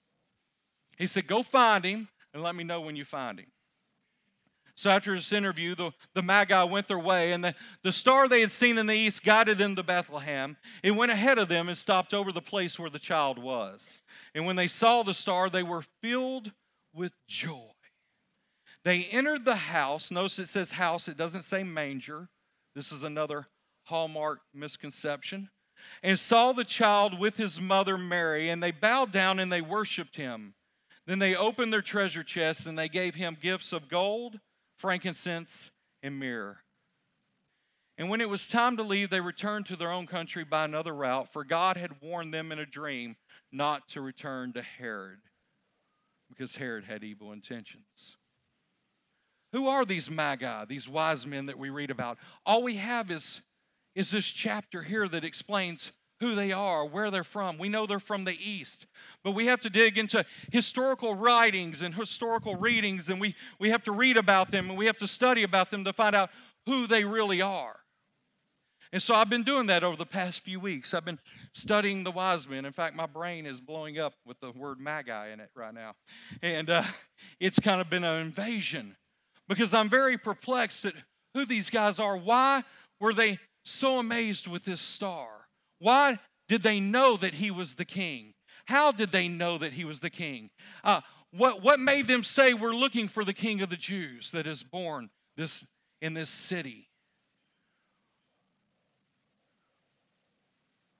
He 0.99 1.07
said, 1.07 1.27
Go 1.27 1.43
find 1.43 1.85
him 1.85 2.09
and 2.35 2.43
let 2.43 2.55
me 2.55 2.65
know 2.65 2.81
when 2.81 2.97
you 2.97 3.05
find 3.05 3.39
him. 3.39 3.47
So 4.75 4.91
after 4.91 5.13
this 5.15 5.33
interview, 5.33 5.75
the, 5.75 5.91
the 6.15 6.23
Magi 6.23 6.63
went 6.63 6.87
their 6.87 7.01
way, 7.01 7.33
and 7.33 7.43
the, 7.43 7.53
the 7.83 7.91
star 7.91 8.29
they 8.29 8.41
had 8.41 8.53
seen 8.53 8.79
in 8.79 8.87
the 8.87 8.95
east 8.95 9.25
guided 9.25 9.59
them 9.59 9.75
to 9.75 9.83
Bethlehem. 9.83 10.57
It 10.85 10.93
went 10.93 11.11
ahead 11.11 11.37
of 11.37 11.49
them 11.49 11.69
and 11.69 11.77
stopped 11.77 12.15
over 12.15 12.31
the 12.31 12.41
place 12.41 12.79
where 12.79 12.89
the 12.89 13.01
child 13.01 13.41
was. 13.41 13.99
And 14.37 14.47
when 14.47 14.55
they 14.55 14.69
saw 14.69 15.03
the 15.03 15.15
star, 15.15 15.51
they 15.51 15.65
were 15.65 15.83
filled 16.01 16.53
with 16.95 17.13
joy. 17.27 17.73
They 18.85 19.05
entered 19.07 19.45
the 19.45 19.57
house. 19.57 20.13
Notice 20.13 20.39
it 20.39 20.47
says 20.47 20.73
house, 20.73 21.09
it 21.09 21.17
doesn't 21.17 21.43
say 21.43 21.65
manger. 21.65 22.29
This 22.77 22.93
is 22.93 23.03
another 23.03 23.49
hallmark 23.83 24.43
misconception. 24.55 25.51
And 26.05 26.21
saw 26.21 26.53
the 26.53 26.65
child 26.65 27.19
with 27.19 27.37
his 27.37 27.61
mother 27.61 27.99
Mary, 27.99 28.49
and 28.49 28.63
they 28.63 28.71
bowed 28.71 29.11
down 29.11 29.41
and 29.41 29.53
they 29.53 29.61
worshiped 29.61 30.15
him. 30.15 30.55
Then 31.09 31.19
they 31.19 31.35
opened 31.35 31.73
their 31.73 31.83
treasure 31.83 32.23
chests 32.23 32.67
and 32.67 32.79
they 32.79 32.89
gave 32.89 33.17
him 33.17 33.37
gifts 33.41 33.73
of 33.73 33.89
gold 33.89 34.39
frankincense, 34.79 35.71
and 36.03 36.19
myrrh. 36.19 36.57
And 37.99 38.09
when 38.09 38.21
it 38.21 38.29
was 38.29 38.47
time 38.47 38.77
to 38.77 38.85
leave, 38.85 39.11
they 39.11 39.21
returned 39.21 39.67
to 39.67 39.77
their 39.77 39.91
own 39.91 40.07
country 40.07 40.45
by 40.45 40.65
another 40.65 40.95
route, 40.95 41.33
for 41.33 41.45
God 41.45 41.77
had 41.77 42.01
warned 42.01 42.33
them 42.33 42.53
in 42.53 42.61
a 42.61 42.67
dream 42.67 43.17
not 43.51 43.89
to 43.89 44.01
return 44.01 44.53
to 44.53 44.63
Herod, 44.63 45.19
because 46.29 46.57
Herod 46.57 46.85
had 46.85 47.03
evil 47.03 47.33
intentions. 47.33 48.17
Who 49.53 49.67
are 49.67 49.85
these 49.85 50.11
magi, 50.11 50.65
these 50.67 50.89
wise 50.89 51.27
men 51.27 51.47
that 51.47 51.59
we 51.59 51.71
read 51.71 51.91
about? 51.91 52.19
All 52.47 52.63
we 52.63 52.77
have 52.77 53.11
is, 53.11 53.41
is 53.97 54.13
this 54.13 54.27
chapter 54.27 54.83
here 54.83 55.09
that 55.09 55.25
explains 55.25 55.91
who 56.21 56.35
they 56.35 56.53
are, 56.53 56.85
where 56.85 57.11
they're 57.11 57.25
from. 57.25 57.59
We 57.59 57.69
know 57.69 57.87
they're 57.87 58.01
from 58.01 58.25
the 58.25 58.37
East, 58.39 58.87
but 59.23 59.33
we 59.33 59.47
have 59.47 59.61
to 59.61 59.71
dig 59.71 59.97
into 59.99 60.25
historical 60.51 61.15
writings 61.15 61.83
and 61.83 61.95
historical 61.95 62.57
readings, 62.57 63.09
and 63.09 63.21
we, 63.21 63.35
we 63.59 63.71
have 63.71 63.85
to 63.85 63.93
read 63.93 64.17
about 64.17 64.51
them 64.51 64.69
and 64.69 64.79
we 64.79 64.87
have 64.87 64.99
to 64.99 65.09
study 65.09 65.43
about 65.43 65.71
them 65.71 65.85
to 65.85 65.93
find 65.93 66.17
out 66.17 66.31
who 66.67 66.87
they 66.87 67.05
really 67.05 67.41
are. 67.41 67.77
And 68.93 69.03
so 69.03 69.15
I've 69.15 69.29
been 69.29 69.43
doing 69.43 69.67
that 69.67 69.85
over 69.85 69.97
the 69.97 70.07
past 70.07 70.43
few 70.43 70.59
weeks. 70.59 70.95
I've 70.95 71.05
been 71.05 71.19
studying 71.53 72.05
the 72.05 72.11
wise 72.11 72.49
men. 72.49 72.65
In 72.65 72.73
fact, 72.73 72.97
my 72.97 73.07
brain 73.07 73.45
is 73.45 73.61
blowing 73.61 73.99
up 73.99 74.15
with 74.25 74.41
the 74.41 74.51
word 74.51 74.81
magi 74.81 75.29
in 75.29 75.41
it 75.41 75.51
right 75.55 75.75
now. 75.75 75.95
And 76.43 76.71
uh, 76.71 76.85
it's 77.39 77.59
kind 77.59 77.83
of 77.83 77.91
been 77.91 78.05
an 78.05 78.21
invasion 78.23 78.97
because 79.47 79.75
I'm 79.75 79.91
very 79.91 80.17
perplexed 80.17 80.87
at 80.87 80.95
who 81.35 81.45
these 81.45 81.69
guys 81.69 82.01
are. 82.01 82.17
Why 82.17 82.65
were 82.99 83.13
they 83.13 83.39
so 83.65 83.99
amazed 83.99 84.47
with 84.47 84.65
this 84.65 84.81
star? 84.81 85.48
Why 85.79 86.19
did 86.49 86.63
they 86.63 86.81
know 86.81 87.17
that 87.17 87.35
he 87.35 87.51
was 87.51 87.75
the 87.75 87.85
king? 87.85 88.35
How 88.67 88.93
did 88.93 89.13
they 89.13 89.29
know 89.29 89.59
that 89.59 89.73
he 89.73 89.85
was 89.85 90.01
the 90.01 90.11
king? 90.11 90.51
Uh, 90.85 91.01
what, 91.31 91.63
what 91.63 91.81
made 91.81 92.07
them 92.07 92.23
say, 92.23 92.55
We're 92.55 92.75
looking 92.75 93.09
for 93.09 93.25
the 93.25 93.33
king 93.33 93.61
of 93.63 93.71
the 93.71 93.77
Jews 93.77 94.31
that 94.33 94.47
is 94.47 94.63
born 94.63 95.11
this, 95.37 95.65
in 96.01 96.15
this 96.15 96.31
city? 96.31 96.89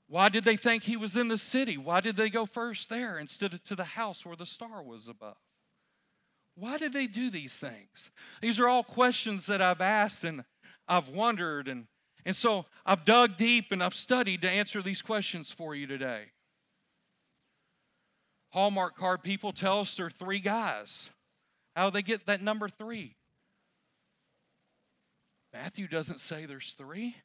Why 0.09 0.31
did 0.31 0.45
they 0.45 0.57
think 0.57 0.85
he 0.85 0.97
was 0.97 1.17
in 1.17 1.29
the 1.29 1.37
city? 1.37 1.77
Why 1.77 2.01
did 2.01 2.17
they 2.17 2.31
go 2.31 2.47
first 2.47 2.89
there 2.89 3.19
instead 3.19 3.53
of 3.53 3.63
to 3.65 3.75
the 3.75 3.85
house 3.85 4.25
where 4.25 4.37
the 4.37 4.47
star 4.47 4.83
was 4.83 5.07
above? 5.07 5.37
Why 6.55 6.79
did 6.79 6.95
they 6.95 7.07
do 7.07 7.31
these 7.31 7.53
things? 7.55 8.11
These 8.41 8.59
are 8.59 8.69
all 8.69 8.83
questions 8.83 9.47
that 9.47 9.61
I've 9.61 9.83
asked 9.83 10.25
and 10.25 10.45
I've 10.89 11.11
wondered 11.11 11.69
and 11.69 11.87
and 12.25 12.35
so 12.35 12.67
I've 12.85 13.05
dug 13.05 13.37
deep 13.37 13.73
and 13.73 13.83
I've 13.83 13.95
studied 13.95 14.43
to 14.43 14.51
answer 14.51 14.83
these 14.83 15.03
questions 15.03 15.51
for 15.51 15.75
you 15.75 15.87
today. 15.87 16.25
Hallmark 18.51 18.97
card 18.97 19.23
people 19.23 19.53
tell 19.53 19.81
us 19.81 19.95
there 19.95 20.07
are 20.07 20.11
three 20.11 20.39
guys. 20.39 21.11
How 21.77 21.91
do 21.91 21.95
they 21.95 22.03
get 22.03 22.27
that 22.27 22.43
number 22.43 22.69
three? 22.69 23.15
Matthew 25.53 25.87
doesn't 25.87 26.21
say 26.21 26.47
there's 26.47 26.73
three. 26.77 27.17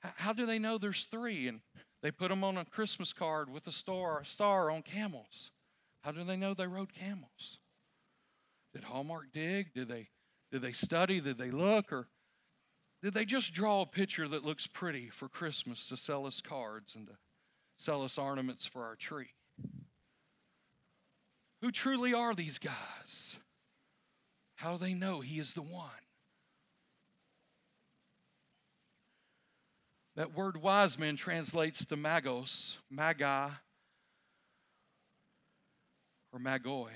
How 0.00 0.32
do 0.32 0.46
they 0.46 0.58
know 0.58 0.78
there's 0.78 1.04
three? 1.04 1.46
And 1.48 1.60
they 2.02 2.10
put 2.10 2.28
them 2.28 2.42
on 2.42 2.56
a 2.56 2.64
Christmas 2.64 3.12
card 3.12 3.48
with 3.48 3.66
a 3.66 3.72
star, 3.72 4.20
a 4.20 4.26
star 4.26 4.70
on 4.70 4.82
camels. 4.82 5.52
How 6.02 6.10
do 6.10 6.24
they 6.24 6.36
know 6.36 6.54
they 6.54 6.66
rode 6.66 6.92
camels? 6.92 7.58
Did 8.74 8.84
Hallmark 8.84 9.32
dig? 9.32 9.72
Did 9.74 9.88
they 9.88 10.08
did 10.50 10.62
they 10.62 10.72
study? 10.72 11.20
Did 11.20 11.38
they 11.38 11.50
look? 11.50 11.92
Or 11.92 12.08
did 13.02 13.14
they 13.14 13.24
just 13.24 13.52
draw 13.52 13.82
a 13.82 13.86
picture 13.86 14.28
that 14.28 14.44
looks 14.44 14.66
pretty 14.68 15.08
for 15.08 15.28
Christmas 15.28 15.86
to 15.86 15.96
sell 15.96 16.24
us 16.24 16.40
cards 16.40 16.94
and 16.94 17.08
to 17.08 17.14
sell 17.76 18.04
us 18.04 18.16
ornaments 18.16 18.64
for 18.64 18.84
our 18.84 18.94
tree? 18.94 19.30
Who 21.62 21.72
truly 21.72 22.14
are 22.14 22.34
these 22.34 22.58
guys? 22.58 23.38
How 24.56 24.76
do 24.76 24.84
they 24.84 24.94
know 24.94 25.20
He 25.20 25.40
is 25.40 25.54
the 25.54 25.62
one? 25.62 25.90
That 30.14 30.34
word 30.34 30.62
wise 30.62 30.98
men 30.98 31.16
translates 31.16 31.84
to 31.86 31.96
magos, 31.96 32.76
magi, 32.90 33.48
or 36.32 36.38
magoi. 36.38 36.90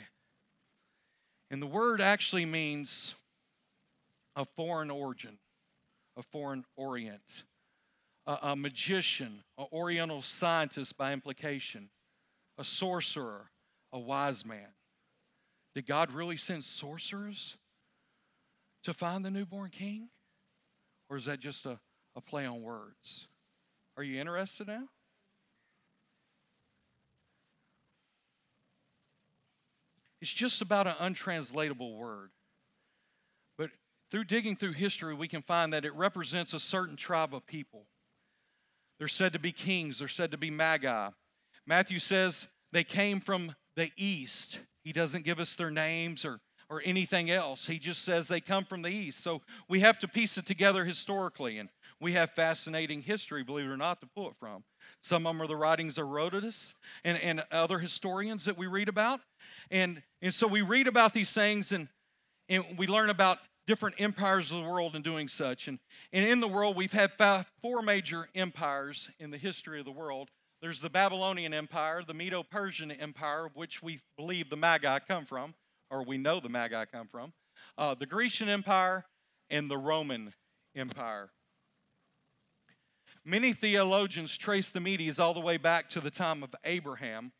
And 1.51 1.61
the 1.61 1.67
word 1.67 2.01
actually 2.01 2.45
means 2.45 3.15
a 4.37 4.45
foreign 4.45 4.91
origin 4.91 5.39
a 6.17 6.23
foreign 6.23 6.65
orient, 6.77 7.45
a, 8.27 8.39
a 8.43 8.57
magician, 8.57 9.43
an 9.59 9.67
oriental 9.73 10.23
scientist 10.23 10.97
by 10.97 11.13
implication, 11.13 11.89
a 12.59 12.65
sorcerer, 12.65 13.51
a 13.93 13.99
wise 13.99 14.45
man. 14.45 14.69
Did 15.75 15.87
God 15.87 16.11
really 16.11 16.37
send 16.37 16.65
sorcerers 16.65 17.57
to 18.83 18.95
find 18.95 19.25
the 19.25 19.31
newborn 19.31 19.71
king? 19.71 20.09
Or 21.09 21.17
is 21.17 21.27
that 21.27 21.39
just 21.39 21.67
a, 21.67 21.79
a 22.17 22.21
play 22.21 22.47
on 22.47 22.63
words? 22.63 23.29
Are 23.97 24.03
you 24.03 24.21
interested 24.21 24.67
now? 24.69 24.85
It's 30.21 30.33
just 30.33 30.63
about 30.63 30.87
an 30.87 30.95
untranslatable 30.99 31.95
word 31.95 32.31
through 34.11 34.25
digging 34.25 34.57
through 34.57 34.73
history, 34.73 35.15
we 35.15 35.29
can 35.29 35.43
find 35.43 35.73
that 35.73 35.85
it 35.85 35.95
represents 35.95 36.55
a 36.55 36.61
certain 36.61 36.97
tribe 36.97 37.35
of 37.35 37.47
people. 37.47 37.87
They're 38.99 39.09
said 39.09 39.33
to 39.35 39.39
be 39.39 39.53
kings, 39.53 39.99
they're 39.99 40.09
said 40.09 40.31
to 40.31 40.39
be 40.39 40.51
magi. 40.51 41.11
Matthew 41.67 41.99
says 41.99 42.49
they 42.73 42.85
came 42.85 43.21
from 43.21 43.55
the 43.75 43.91
east. 43.97 44.61
He 44.85 44.93
doesn't 44.93 45.25
give 45.25 45.41
us 45.41 45.55
their 45.55 45.71
names 45.71 46.25
or, 46.25 46.41
or 46.71 46.81
anything 46.85 47.31
else. 47.31 47.67
He 47.67 47.79
just 47.79 48.05
says 48.05 48.29
they 48.29 48.41
come 48.41 48.65
from 48.65 48.83
the 48.83 48.89
east. 48.89 49.21
So 49.21 49.43
we 49.69 49.81
have 49.81 49.99
to 49.99 50.09
piece 50.09 50.39
it 50.39 50.47
together 50.47 50.85
historically. 50.85 51.59
And 51.59 51.69
we 52.01 52.13
have 52.13 52.31
fascinating 52.31 53.03
history, 53.03 53.43
believe 53.43 53.67
it 53.67 53.71
or 53.71 53.77
not, 53.77 54.01
to 54.01 54.07
pull 54.07 54.29
it 54.29 54.37
from. 54.39 54.65
Some 55.03 55.27
of 55.27 55.35
them 55.35 55.43
are 55.43 55.47
the 55.47 55.57
writings 55.57 55.99
of 55.99 56.07
Herodotus 56.07 56.75
and, 57.05 57.19
and 57.19 57.43
other 57.51 57.79
historians 57.79 58.45
that 58.45 58.57
we 58.57 58.67
read 58.67 58.89
about. 58.89 59.21
And, 59.71 60.03
and 60.23 60.33
so 60.33 60.47
we 60.47 60.63
read 60.63 60.87
about 60.87 61.13
these 61.13 61.33
things 61.33 61.73
and, 61.73 61.89
and 62.49 62.65
we 62.77 62.87
learn 62.87 63.11
about 63.11 63.39
different 63.67 63.97
empires 63.99 64.53
of 64.53 64.63
the 64.63 64.69
world 64.69 64.95
in 64.95 65.03
doing 65.03 65.29
such. 65.29 65.69
And, 65.69 65.79
and 66.13 66.27
in 66.27 66.41
the 66.41 66.49
world, 66.49 66.77
we've 66.77 66.93
had 66.93 67.13
five, 67.13 67.51
four 67.63 67.83
major 67.83 68.29
empires 68.35 69.11
in 69.19 69.31
the 69.31 69.39
history 69.39 69.79
of 69.79 69.85
the 69.85 69.93
world. 69.93 70.31
There's 70.63 70.81
the 70.81 70.91
Babylonian 70.91 71.53
Empire, 71.53 72.03
the 72.07 72.15
Medo 72.15 72.43
Persian 72.43 72.91
Empire, 72.91 73.49
which 73.55 73.83
we 73.83 74.01
believe 74.17 74.49
the 74.49 74.57
Magi 74.57 74.99
come 75.01 75.27
from, 75.27 75.55
or 75.91 76.03
we 76.03 76.17
know 76.17 76.41
the 76.41 76.49
Magi 76.49 76.85
come 76.87 77.09
from, 77.09 77.33
uh, 77.77 77.95
the 77.95 78.07
Grecian 78.07 78.49
Empire, 78.49 79.05
and 79.51 79.71
the 79.71 79.77
Roman 79.77 80.33
Empire. 80.75 81.31
Many 83.25 83.53
theologians 83.53 84.37
trace 84.37 84.71
the 84.71 84.81
Medes 84.81 85.19
all 85.19 85.35
the 85.35 85.41
way 85.41 85.57
back 85.57 85.89
to 85.91 86.01
the 86.01 86.11
time 86.11 86.43
of 86.43 86.55
Abraham. 86.65 87.33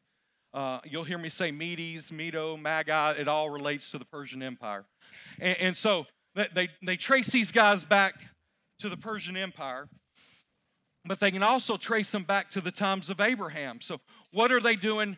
Uh, 0.53 0.81
you'll 0.85 1.05
hear 1.05 1.19
me 1.19 1.29
say 1.29 1.53
Medes, 1.53 2.11
Medo, 2.11 2.57
Magi, 2.57 3.13
it 3.13 3.29
all 3.29 3.51
relates 3.51 3.91
to 3.91 3.99
the 3.99 4.05
Persian 4.05 4.43
Empire. 4.43 4.85
And, 5.39 5.57
and 5.59 5.77
so 5.77 6.07
they, 6.55 6.69
they 6.85 6.97
trace 6.97 7.29
these 7.29 7.51
guys 7.51 7.85
back 7.85 8.15
to 8.81 8.89
the 8.89 8.97
Persian 8.97 9.37
Empire, 9.37 9.89
but 11.05 11.19
they 11.19 11.31
can 11.31 11.43
also 11.43 11.77
trace 11.77 12.13
them 12.13 12.25
back 12.25 12.51
to 12.51 12.61
the 12.61 12.71
times 12.71 13.09
of 13.11 13.21
Abraham. 13.21 13.81
So, 13.81 14.01
what 14.33 14.53
are 14.53 14.61
they 14.61 14.77
doing 14.77 15.17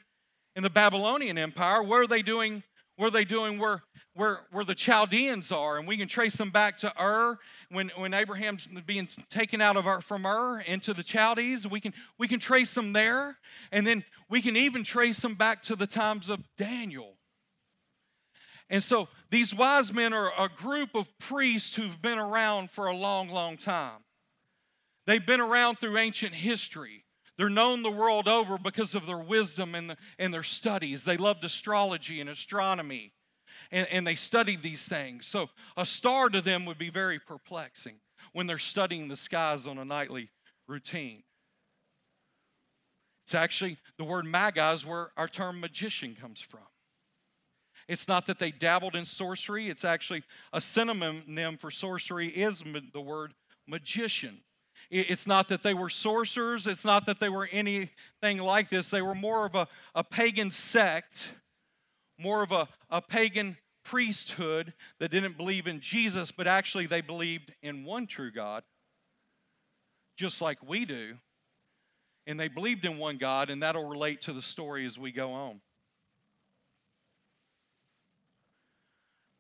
in 0.55 0.63
the 0.63 0.71
Babylonian 0.71 1.37
Empire? 1.37 1.83
What 1.83 2.01
are 2.01 2.07
they 2.07 2.23
doing? 2.23 2.63
What 2.97 3.09
are 3.09 3.11
they 3.11 3.25
doing 3.25 3.59
where, 3.59 3.83
where, 4.15 4.41
where 4.51 4.65
the 4.65 4.75
Chaldeans 4.75 5.53
are, 5.53 5.79
and 5.79 5.87
we 5.87 5.97
can 5.97 6.09
trace 6.09 6.37
them 6.37 6.51
back 6.51 6.77
to 6.79 6.93
Ur 7.01 7.39
when, 7.71 7.91
when 7.97 8.13
Abraham's 8.13 8.69
being 8.87 9.09
taken 9.31 9.61
out 9.61 9.77
of 9.77 9.87
Ur, 9.87 10.01
from 10.01 10.27
Ur 10.27 10.61
into 10.61 10.93
the 10.93 11.05
Chaldees. 11.05 11.67
We 11.67 11.81
can, 11.81 11.95
we 12.19 12.27
can 12.27 12.41
trace 12.41 12.75
them 12.75 12.93
there, 12.93 13.39
and 13.71 13.87
then 13.87 14.05
we 14.29 14.43
can 14.43 14.57
even 14.57 14.83
trace 14.83 15.21
them 15.21 15.35
back 15.35 15.63
to 15.65 15.77
the 15.77 15.87
times 15.87 16.29
of 16.29 16.41
Daniel. 16.57 17.18
And 18.71 18.83
so 18.83 19.09
these 19.31 19.55
wise 19.55 19.93
men 19.93 20.13
are 20.13 20.33
a 20.39 20.49
group 20.49 20.95
of 20.95 21.17
priests 21.19 21.75
who've 21.77 22.01
been 22.01 22.19
around 22.19 22.71
for 22.71 22.87
a 22.87 22.97
long, 22.97 23.29
long 23.31 23.57
time. 23.57 24.05
They've 25.07 25.25
been 25.25 25.41
around 25.41 25.79
through 25.79 25.97
ancient 25.97 26.35
history. 26.35 27.05
They're 27.39 27.49
known 27.49 27.83
the 27.83 27.91
world 27.91 28.29
over 28.29 28.59
because 28.59 28.95
of 28.95 29.07
their 29.07 29.19
wisdom 29.19 29.75
and, 29.75 29.91
the, 29.91 29.97
and 30.19 30.35
their 30.35 30.43
studies. 30.43 31.05
They 31.05 31.17
loved 31.17 31.45
astrology 31.45 32.21
and 32.21 32.29
astronomy 32.29 33.13
and, 33.71 33.87
and 33.91 34.07
they 34.07 34.15
studied 34.15 34.63
these 34.63 34.87
things. 34.87 35.27
So 35.27 35.51
a 35.77 35.87
star 35.87 36.29
to 36.31 36.41
them 36.41 36.65
would 36.67 36.79
be 36.79 36.91
very 36.91 37.19
perplexing 37.19 37.97
when 38.33 38.47
they're 38.47 38.59
studying 38.59 39.09
the 39.09 39.17
skies 39.17 39.67
on 39.67 39.79
a 39.79 39.85
nightly 39.85 40.31
routine. 40.67 41.23
It's 43.25 43.35
actually 43.35 43.79
the 43.99 44.05
word 44.05 44.25
magi 44.25 44.73
is 44.73 44.87
where 44.87 45.11
our 45.17 45.29
term 45.29 45.61
magician 45.61 46.17
comes 46.19 46.41
from. 46.41 46.61
It's 47.89 48.07
not 48.07 48.27
that 48.27 48.39
they 48.39 48.51
dabbled 48.51 48.95
in 48.95 49.05
sorcery, 49.05 49.69
it's 49.69 49.85
actually 49.85 50.23
a 50.53 50.61
synonym 50.61 51.57
for 51.57 51.71
sorcery 51.71 52.29
is 52.29 52.63
the 52.93 53.01
word 53.01 53.35
magician. 53.67 54.41
It's 54.91 55.27
not 55.27 55.49
that 55.49 55.63
they 55.63 55.75
were 55.75 55.91
sorcerers, 55.91 56.67
it's 56.67 56.85
not 56.85 57.07
that 57.07 57.19
they 57.19 57.29
were 57.29 57.49
anything 57.51 58.39
like 58.39 58.69
this. 58.69 58.91
They 58.91 59.03
were 59.03 59.15
more 59.15 59.45
of 59.45 59.55
a, 59.55 59.69
a 59.95 60.05
pagan 60.05 60.51
sect 60.51 61.35
more 62.19 62.43
of 62.43 62.53
a, 62.53 62.69
a 62.91 63.01
pagan 63.01 63.57
priesthood 63.85 64.75
that 64.99 65.11
didn't 65.11 65.37
believe 65.37 65.67
in 65.67 65.81
Jesus, 65.81 66.31
but 66.31 66.47
actually 66.47 66.87
they 66.87 67.01
believed 67.01 67.55
in 67.63 67.85
one 67.85 68.07
true 68.07 68.31
God, 68.31 68.65
just 70.17 70.43
like 70.43 70.59
we 70.67 70.85
do. 70.85 71.15
And 72.27 72.39
they 72.39 72.49
believed 72.49 72.85
in 72.85 72.99
one 72.99 73.17
God, 73.17 73.49
and 73.49 73.63
that'll 73.63 73.89
relate 73.89 74.21
to 74.23 74.35
the 74.35 74.43
story 74.43 74.85
as 74.85 74.99
we 74.99 75.13
go 75.13 75.33
on. 75.33 75.61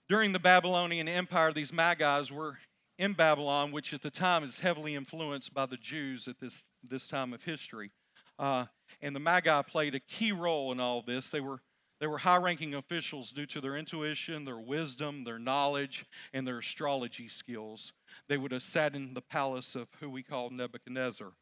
During 0.09 0.33
the 0.33 0.39
Babylonian 0.39 1.09
Empire, 1.09 1.53
these 1.53 1.73
Magi's 1.73 2.33
were 2.33 2.59
in 2.99 3.13
Babylon, 3.13 3.73
which 3.73 3.93
at 3.93 4.03
the 4.03 4.11
time 4.11 4.43
is 4.43 4.61
heavily 4.61 4.95
influenced 4.95 5.53
by 5.53 5.67
the 5.67 5.77
Jews 5.77 6.27
at 6.27 6.41
this, 6.41 6.65
this 6.83 7.07
time 7.09 7.35
of 7.35 7.43
history. 7.43 7.91
Uh, 8.39 8.67
and 9.03 9.15
the 9.15 9.21
Magi 9.21 9.63
played 9.63 9.95
a 9.95 10.01
key 10.01 10.33
role 10.33 10.73
in 10.73 10.81
all 10.81 11.03
this. 11.03 11.31
They 11.31 11.41
were 11.41 11.61
they 12.01 12.07
were 12.07 12.19
high 12.19 12.37
ranking 12.37 12.75
officials 12.75 13.33
due 13.33 13.47
to 13.47 13.61
their 13.61 13.77
intuition, 13.77 14.45
their 14.45 14.59
wisdom, 14.59 15.25
their 15.25 15.39
knowledge, 15.39 16.07
and 16.33 16.47
their 16.47 16.59
astrology 16.59 17.29
skills. 17.29 17.93
They 18.29 18.39
would 18.39 18.53
have 18.53 18.63
sat 18.63 18.95
in 18.95 19.15
the 19.15 19.21
palace 19.21 19.75
of 19.75 19.89
who 19.99 20.09
we 20.09 20.23
call 20.23 20.51
Nebuchadnezzar. 20.51 21.33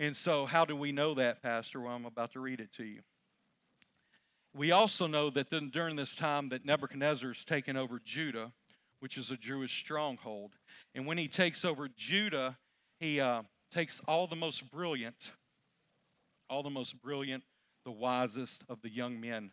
And 0.00 0.16
so, 0.16 0.46
how 0.46 0.64
do 0.64 0.74
we 0.74 0.90
know 0.90 1.14
that, 1.14 1.42
Pastor? 1.42 1.80
Well, 1.80 1.94
I'm 1.94 2.06
about 2.06 2.32
to 2.32 2.40
read 2.40 2.58
it 2.58 2.72
to 2.72 2.84
you. 2.84 3.02
We 4.54 4.70
also 4.70 5.08
know 5.08 5.30
that 5.30 5.50
then 5.50 5.70
during 5.70 5.96
this 5.96 6.14
time 6.14 6.48
that 6.50 6.64
Nebuchadnezzar 6.64 7.32
is 7.32 7.44
taking 7.44 7.76
over 7.76 8.00
Judah, 8.04 8.52
which 9.00 9.18
is 9.18 9.32
a 9.32 9.36
Jewish 9.36 9.76
stronghold. 9.80 10.52
And 10.94 11.06
when 11.06 11.18
he 11.18 11.26
takes 11.26 11.64
over 11.64 11.88
Judah, 11.96 12.56
he 13.00 13.20
uh, 13.20 13.42
takes 13.72 14.00
all 14.06 14.28
the 14.28 14.36
most 14.36 14.70
brilliant, 14.70 15.32
all 16.48 16.62
the 16.62 16.70
most 16.70 17.02
brilliant 17.02 17.42
the 17.84 17.90
wisest 17.90 18.64
of 18.68 18.80
the 18.80 18.88
young 18.88 19.20
men 19.20 19.50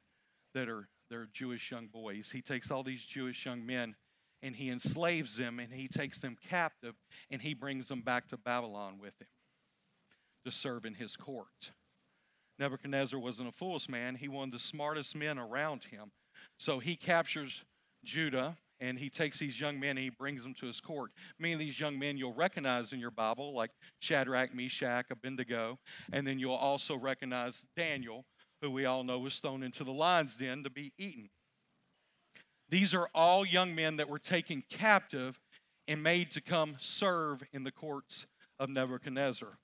that 0.53 0.69
are 0.69 0.87
they're 1.09 1.27
Jewish 1.33 1.71
young 1.71 1.87
boys. 1.87 2.31
He 2.31 2.41
takes 2.41 2.71
all 2.71 2.83
these 2.83 3.01
Jewish 3.01 3.45
young 3.45 3.65
men 3.65 3.95
and 4.41 4.55
he 4.55 4.69
enslaves 4.69 5.35
them 5.35 5.59
and 5.59 5.73
he 5.73 5.89
takes 5.89 6.21
them 6.21 6.37
captive 6.49 6.95
and 7.29 7.41
he 7.41 7.53
brings 7.53 7.89
them 7.89 8.01
back 8.01 8.29
to 8.29 8.37
Babylon 8.37 8.97
with 8.97 9.19
him 9.19 9.27
to 10.45 10.51
serve 10.51 10.85
in 10.85 10.93
his 10.93 11.17
court. 11.17 11.71
Nebuchadnezzar 12.59 13.19
wasn't 13.19 13.49
a 13.49 13.51
foolish 13.51 13.89
man, 13.89 14.15
he 14.15 14.27
wanted 14.27 14.53
the 14.53 14.59
smartest 14.59 15.15
men 15.15 15.37
around 15.37 15.85
him. 15.85 16.11
So 16.59 16.79
he 16.79 16.95
captures 16.95 17.63
Judah 18.03 18.57
and 18.79 18.97
he 18.97 19.09
takes 19.09 19.39
these 19.39 19.59
young 19.59 19.79
men 19.79 19.91
and 19.91 19.99
he 19.99 20.09
brings 20.09 20.43
them 20.43 20.53
to 20.55 20.65
his 20.65 20.81
court. 20.81 21.11
Many 21.39 21.53
of 21.53 21.59
these 21.59 21.79
young 21.79 21.97
men 21.97 22.17
you'll 22.17 22.33
recognize 22.33 22.93
in 22.93 22.99
your 22.99 23.11
Bible, 23.11 23.53
like 23.53 23.71
Shadrach, 23.99 24.53
Meshach, 24.55 25.05
Abednego, 25.11 25.79
and 26.11 26.25
then 26.25 26.39
you'll 26.39 26.55
also 26.55 26.95
recognize 26.95 27.63
Daniel, 27.75 28.25
who 28.61 28.71
we 28.71 28.85
all 28.85 29.03
know 29.03 29.19
was 29.19 29.37
thrown 29.39 29.63
into 29.63 29.83
the 29.83 29.91
lion's 29.91 30.35
den 30.35 30.63
to 30.63 30.69
be 30.69 30.93
eaten. 30.97 31.29
These 32.69 32.93
are 32.93 33.09
all 33.13 33.45
young 33.45 33.75
men 33.75 33.97
that 33.97 34.09
were 34.09 34.19
taken 34.19 34.63
captive 34.69 35.39
and 35.87 36.01
made 36.01 36.31
to 36.31 36.41
come 36.41 36.77
serve 36.79 37.43
in 37.53 37.63
the 37.63 37.71
courts 37.71 38.25
of 38.59 38.69
Nebuchadnezzar. 38.69 39.57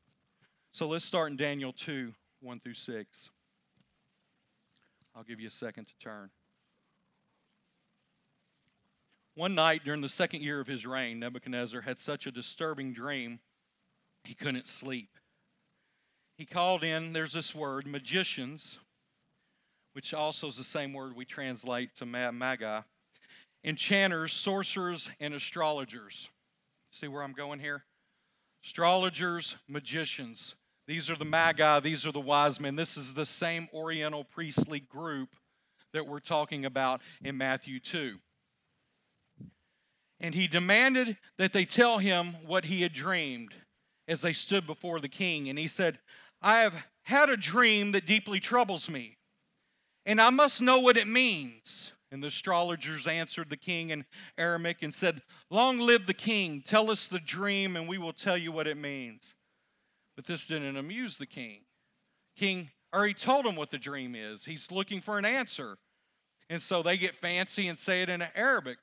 So 0.73 0.88
let's 0.88 1.06
start 1.06 1.32
in 1.32 1.38
Daniel 1.38 1.73
2 1.73 2.13
1 2.41 2.60
through 2.60 2.73
6. 2.76 3.30
I'll 5.15 5.23
give 5.23 5.39
you 5.39 5.47
a 5.47 5.52
second 5.52 5.86
to 5.88 5.97
turn. 6.00 6.30
One 9.36 9.56
night 9.56 9.84
during 9.84 10.02
the 10.02 10.10
second 10.10 10.41
year 10.41 10.60
of 10.60 10.67
his 10.67 10.86
reign, 10.86 11.19
Nebuchadnezzar 11.19 11.82
had 11.82 12.00
such 12.00 12.26
a 12.26 12.32
disturbing 12.32 12.93
dream 12.93 13.39
he 14.23 14.34
couldn't 14.34 14.67
sleep. 14.67 15.10
He 16.38 16.45
called 16.45 16.84
in, 16.84 17.13
there's 17.13 17.34
this 17.34 17.56
word, 17.56 17.88
magicians, 17.88 18.80
which 19.93 20.13
also 20.13 20.47
is 20.47 20.58
the 20.58 20.63
same 20.63 20.93
word 20.93 21.15
we 21.15 21.26
translate 21.26 21.95
to 21.95 22.06
magi, 22.06 22.82
enchanters, 23.63 24.34
sorcerers, 24.34 25.10
and 25.19 25.34
astrologers. 25.34 26.30
See 26.91 27.08
where 27.08 27.23
I'm 27.23 27.34
going 27.34 27.60
here? 27.60 27.84
Astrologers, 28.63 29.56
magicians. 29.67 30.56
These 30.88 31.10
are 31.10 31.15
the 31.15 31.26
magi, 31.26 31.80
these 31.82 32.06
are 32.06 32.12
the 32.12 32.19
wise 32.19 32.60
men. 32.60 32.76
This 32.76 32.95
is 32.97 33.13
the 33.13 33.26
same 33.26 33.67
Oriental 33.73 34.23
priestly 34.23 34.80
group 34.80 35.36
that 35.93 36.08
we're 36.08 36.19
talking 36.19 36.65
about 36.65 37.02
in 37.21 37.38
Matthew 37.38 37.80
2 37.80 38.17
and 40.19 40.34
he 40.34 40.47
demanded 40.47 41.17
that 41.38 41.54
they 41.54 41.65
tell 41.65 42.00
him 42.00 42.36
what 42.45 42.65
he 42.65 42.82
had 42.82 42.93
dreamed 42.93 43.54
as 44.08 44.21
they 44.21 44.34
stood 44.34 44.65
before 44.65 45.00
the 45.00 45.10
king. 45.10 45.50
And 45.50 45.60
he 45.60 45.67
said, 45.67 46.00
I 46.41 46.62
have 46.62 46.88
had 47.04 47.30
a 47.30 47.38
dream 47.38 47.91
that 47.91 48.06
deeply 48.06 48.39
troubles 48.39 48.89
me, 48.89 49.17
and 50.06 50.19
I 50.19 50.30
must 50.30 50.62
know 50.62 50.80
what 50.80 50.97
it 50.97 51.08
means. 51.08 51.91
And 52.10 52.23
the 52.23 52.28
astrologers 52.28 53.06
answered 53.06 53.50
the 53.50 53.58
king 53.58 53.89
in 53.89 54.06
Aramaic 54.38 54.82
and 54.82 54.93
said, 54.93 55.21
Long 55.50 55.78
live 55.80 56.08
the 56.08 56.13
king, 56.13 56.62
tell 56.62 56.89
us 56.89 57.06
the 57.06 57.19
dream, 57.19 57.76
and 57.76 57.88
we 57.88 57.97
will 57.97 58.13
tell 58.13 58.38
you 58.38 58.52
what 58.52 58.65
it 58.65 58.78
means. 58.78 59.36
But 60.17 60.25
this 60.25 60.47
didn't 60.47 60.75
amuse 60.75 61.15
the 61.15 61.25
king. 61.25 61.62
King 62.36 62.71
already 62.93 63.13
told 63.13 63.45
him 63.45 63.56
what 63.56 63.71
the 63.71 63.77
dream 63.77 64.15
is. 64.15 64.43
He's 64.43 64.69
looking 64.71 64.99
for 64.99 65.17
an 65.17 65.23
answer. 65.23 65.77
And 66.49 66.62
so 66.62 66.84
they 66.84 66.97
get 66.97 67.15
fancy 67.15 67.69
and 67.69 67.80
say 67.80 68.01
it 68.01 68.10
in 68.10 68.21
Arabic 68.36 68.80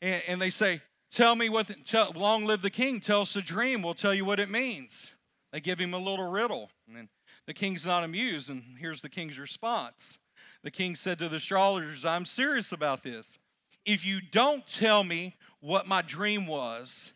and, 0.00 0.22
and 0.28 0.42
they 0.42 0.50
say, 0.50 0.82
Tell 1.10 1.36
me 1.36 1.48
what, 1.48 1.68
the, 1.68 1.74
tell, 1.74 2.12
long 2.16 2.44
live 2.44 2.60
the 2.60 2.70
king, 2.70 2.98
tell 2.98 3.20
us 3.20 3.34
the 3.34 3.42
dream, 3.42 3.82
we'll 3.82 3.94
tell 3.94 4.12
you 4.12 4.24
what 4.24 4.40
it 4.40 4.50
means. 4.50 5.12
They 5.52 5.60
give 5.60 5.78
him 5.78 5.94
a 5.94 5.98
little 5.98 6.28
riddle. 6.28 6.70
And 6.92 7.08
the 7.46 7.54
king's 7.54 7.86
not 7.86 8.02
amused, 8.02 8.50
and 8.50 8.76
here's 8.80 9.00
the 9.00 9.08
king's 9.08 9.38
response. 9.38 10.18
The 10.64 10.72
king 10.72 10.96
said 10.96 11.20
to 11.20 11.28
the 11.28 11.36
astrologers, 11.36 12.04
I'm 12.04 12.24
serious 12.24 12.72
about 12.72 13.04
this. 13.04 13.38
If 13.86 14.04
you 14.04 14.20
don't 14.20 14.66
tell 14.66 15.04
me 15.04 15.36
what 15.60 15.86
my 15.86 16.02
dream 16.02 16.48
was 16.48 17.12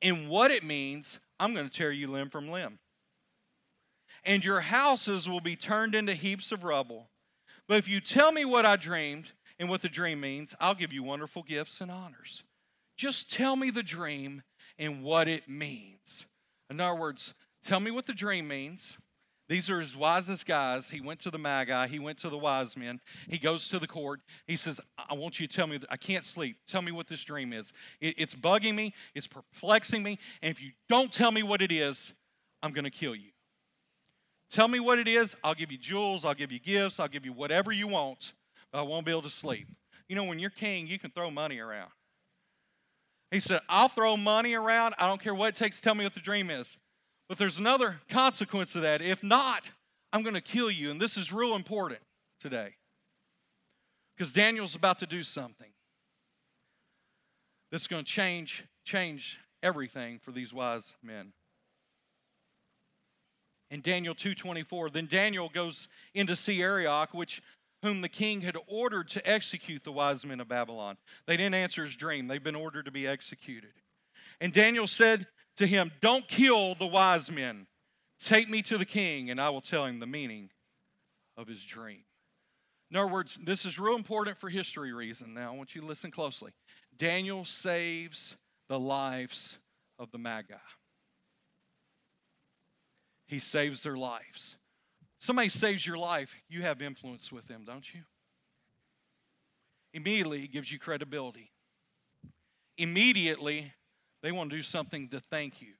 and 0.00 0.30
what 0.30 0.50
it 0.50 0.64
means, 0.64 1.20
I'm 1.38 1.52
going 1.52 1.68
to 1.68 1.76
tear 1.76 1.92
you 1.92 2.10
limb 2.10 2.30
from 2.30 2.48
limb. 2.48 2.78
And 4.24 4.44
your 4.44 4.60
houses 4.60 5.28
will 5.28 5.40
be 5.40 5.56
turned 5.56 5.94
into 5.94 6.14
heaps 6.14 6.52
of 6.52 6.64
rubble. 6.64 7.08
But 7.68 7.78
if 7.78 7.88
you 7.88 8.00
tell 8.00 8.32
me 8.32 8.44
what 8.44 8.66
I 8.66 8.76
dreamed 8.76 9.32
and 9.58 9.68
what 9.68 9.82
the 9.82 9.88
dream 9.88 10.20
means, 10.20 10.54
I'll 10.60 10.74
give 10.74 10.92
you 10.92 11.02
wonderful 11.02 11.42
gifts 11.42 11.80
and 11.80 11.90
honors. 11.90 12.42
Just 12.96 13.32
tell 13.32 13.56
me 13.56 13.70
the 13.70 13.82
dream 13.82 14.42
and 14.78 15.02
what 15.02 15.28
it 15.28 15.48
means. 15.48 16.26
In 16.70 16.80
other 16.80 16.98
words, 16.98 17.34
tell 17.62 17.80
me 17.80 17.90
what 17.90 18.06
the 18.06 18.12
dream 18.12 18.48
means. 18.48 18.96
These 19.48 19.68
are 19.68 19.80
his 19.80 19.96
wisest 19.96 20.46
guys. 20.46 20.88
He 20.88 21.00
went 21.00 21.20
to 21.20 21.30
the 21.30 21.38
Magi, 21.38 21.86
he 21.88 21.98
went 21.98 22.18
to 22.18 22.30
the 22.30 22.38
wise 22.38 22.76
men. 22.76 23.00
He 23.28 23.38
goes 23.38 23.68
to 23.68 23.78
the 23.78 23.86
court. 23.86 24.20
He 24.46 24.56
says, 24.56 24.80
I 24.96 25.14
want 25.14 25.40
you 25.40 25.46
to 25.46 25.54
tell 25.54 25.66
me, 25.66 25.78
I 25.90 25.96
can't 25.96 26.24
sleep. 26.24 26.56
Tell 26.66 26.80
me 26.80 26.92
what 26.92 27.08
this 27.08 27.22
dream 27.24 27.52
is. 27.52 27.72
it's 28.00 28.34
bugging 28.34 28.74
me, 28.74 28.94
it's 29.14 29.26
perplexing 29.26 30.02
me. 30.02 30.18
And 30.40 30.50
if 30.50 30.62
you 30.62 30.70
don't 30.88 31.12
tell 31.12 31.32
me 31.32 31.42
what 31.42 31.60
it 31.60 31.72
is, 31.72 32.14
I'm 32.62 32.72
going 32.72 32.84
to 32.84 32.90
kill 32.90 33.14
you. 33.14 33.31
Tell 34.52 34.68
me 34.68 34.80
what 34.80 34.98
it 34.98 35.08
is. 35.08 35.34
I'll 35.42 35.54
give 35.54 35.72
you 35.72 35.78
jewels, 35.78 36.26
I'll 36.26 36.34
give 36.34 36.52
you 36.52 36.58
gifts, 36.58 37.00
I'll 37.00 37.08
give 37.08 37.24
you 37.24 37.32
whatever 37.32 37.72
you 37.72 37.88
want. 37.88 38.34
but 38.70 38.80
I 38.80 38.82
won't 38.82 39.06
be 39.06 39.10
able 39.10 39.22
to 39.22 39.30
sleep. 39.30 39.66
You 40.08 40.16
know, 40.16 40.24
when 40.24 40.38
you're 40.38 40.50
king, 40.50 40.86
you 40.86 40.98
can 40.98 41.10
throw 41.10 41.30
money 41.30 41.58
around. 41.58 41.90
He 43.30 43.40
said, 43.40 43.60
I'll 43.66 43.88
throw 43.88 44.14
money 44.14 44.52
around. 44.52 44.94
I 44.98 45.08
don't 45.08 45.22
care 45.22 45.34
what 45.34 45.48
it 45.48 45.56
takes 45.56 45.80
tell 45.80 45.94
me 45.94 46.04
what 46.04 46.12
the 46.12 46.20
dream 46.20 46.50
is. 46.50 46.76
But 47.30 47.38
there's 47.38 47.58
another 47.58 48.00
consequence 48.10 48.74
of 48.74 48.82
that. 48.82 49.00
If 49.00 49.22
not, 49.22 49.62
I'm 50.12 50.22
going 50.22 50.34
to 50.34 50.42
kill 50.42 50.70
you. 50.70 50.90
And 50.90 51.00
this 51.00 51.16
is 51.16 51.32
real 51.32 51.56
important 51.56 52.00
today. 52.38 52.74
Because 54.14 54.34
Daniel's 54.34 54.74
about 54.74 54.98
to 54.98 55.06
do 55.06 55.22
something 55.22 55.70
that's 57.70 57.86
going 57.86 58.04
to 58.04 58.10
change 58.10 58.64
change 58.84 59.40
everything 59.62 60.18
for 60.18 60.30
these 60.30 60.52
wise 60.52 60.94
men. 61.02 61.32
In 63.72 63.80
Daniel 63.80 64.14
2:24, 64.14 64.90
then 64.90 65.06
Daniel 65.06 65.48
goes 65.48 65.88
in 66.12 66.26
to 66.26 66.36
see 66.36 66.60
Arioch, 66.60 67.14
which 67.14 67.40
whom 67.80 68.02
the 68.02 68.08
king 68.08 68.42
had 68.42 68.54
ordered 68.66 69.08
to 69.08 69.26
execute 69.26 69.82
the 69.82 69.90
wise 69.90 70.26
men 70.26 70.40
of 70.40 70.48
Babylon. 70.48 70.98
They 71.24 71.38
didn't 71.38 71.54
answer 71.54 71.82
his 71.82 71.96
dream. 71.96 72.28
They've 72.28 72.42
been 72.42 72.54
ordered 72.54 72.84
to 72.84 72.90
be 72.90 73.08
executed. 73.08 73.72
And 74.42 74.52
Daniel 74.52 74.86
said 74.86 75.26
to 75.56 75.66
him, 75.66 75.90
"Don't 76.00 76.28
kill 76.28 76.74
the 76.74 76.86
wise 76.86 77.30
men. 77.30 77.66
Take 78.18 78.50
me 78.50 78.60
to 78.60 78.76
the 78.76 78.84
king, 78.84 79.30
and 79.30 79.40
I 79.40 79.48
will 79.48 79.62
tell 79.62 79.86
him 79.86 80.00
the 80.00 80.06
meaning 80.06 80.52
of 81.38 81.48
his 81.48 81.64
dream." 81.64 82.04
In 82.90 82.96
other 82.96 83.10
words, 83.10 83.36
this 83.36 83.64
is 83.64 83.78
real 83.78 83.96
important 83.96 84.36
for 84.36 84.50
history 84.50 84.92
reason. 84.92 85.32
Now, 85.32 85.54
I 85.54 85.56
want 85.56 85.74
you 85.74 85.80
to 85.80 85.86
listen 85.86 86.10
closely. 86.10 86.52
Daniel 86.94 87.46
saves 87.46 88.36
the 88.68 88.78
lives 88.78 89.60
of 89.98 90.10
the 90.10 90.18
Magi. 90.18 90.58
He 93.32 93.38
saves 93.38 93.82
their 93.82 93.96
lives. 93.96 94.56
Somebody 95.18 95.48
saves 95.48 95.86
your 95.86 95.96
life, 95.96 96.36
you 96.50 96.60
have 96.60 96.82
influence 96.82 97.32
with 97.32 97.46
them, 97.48 97.64
don't 97.64 97.94
you? 97.94 98.02
Immediately, 99.94 100.44
it 100.44 100.52
gives 100.52 100.70
you 100.70 100.78
credibility. 100.78 101.50
Immediately, 102.76 103.72
they 104.22 104.32
want 104.32 104.50
to 104.50 104.56
do 104.56 104.62
something 104.62 105.08
to 105.08 105.18
thank 105.18 105.62
you. 105.62 105.72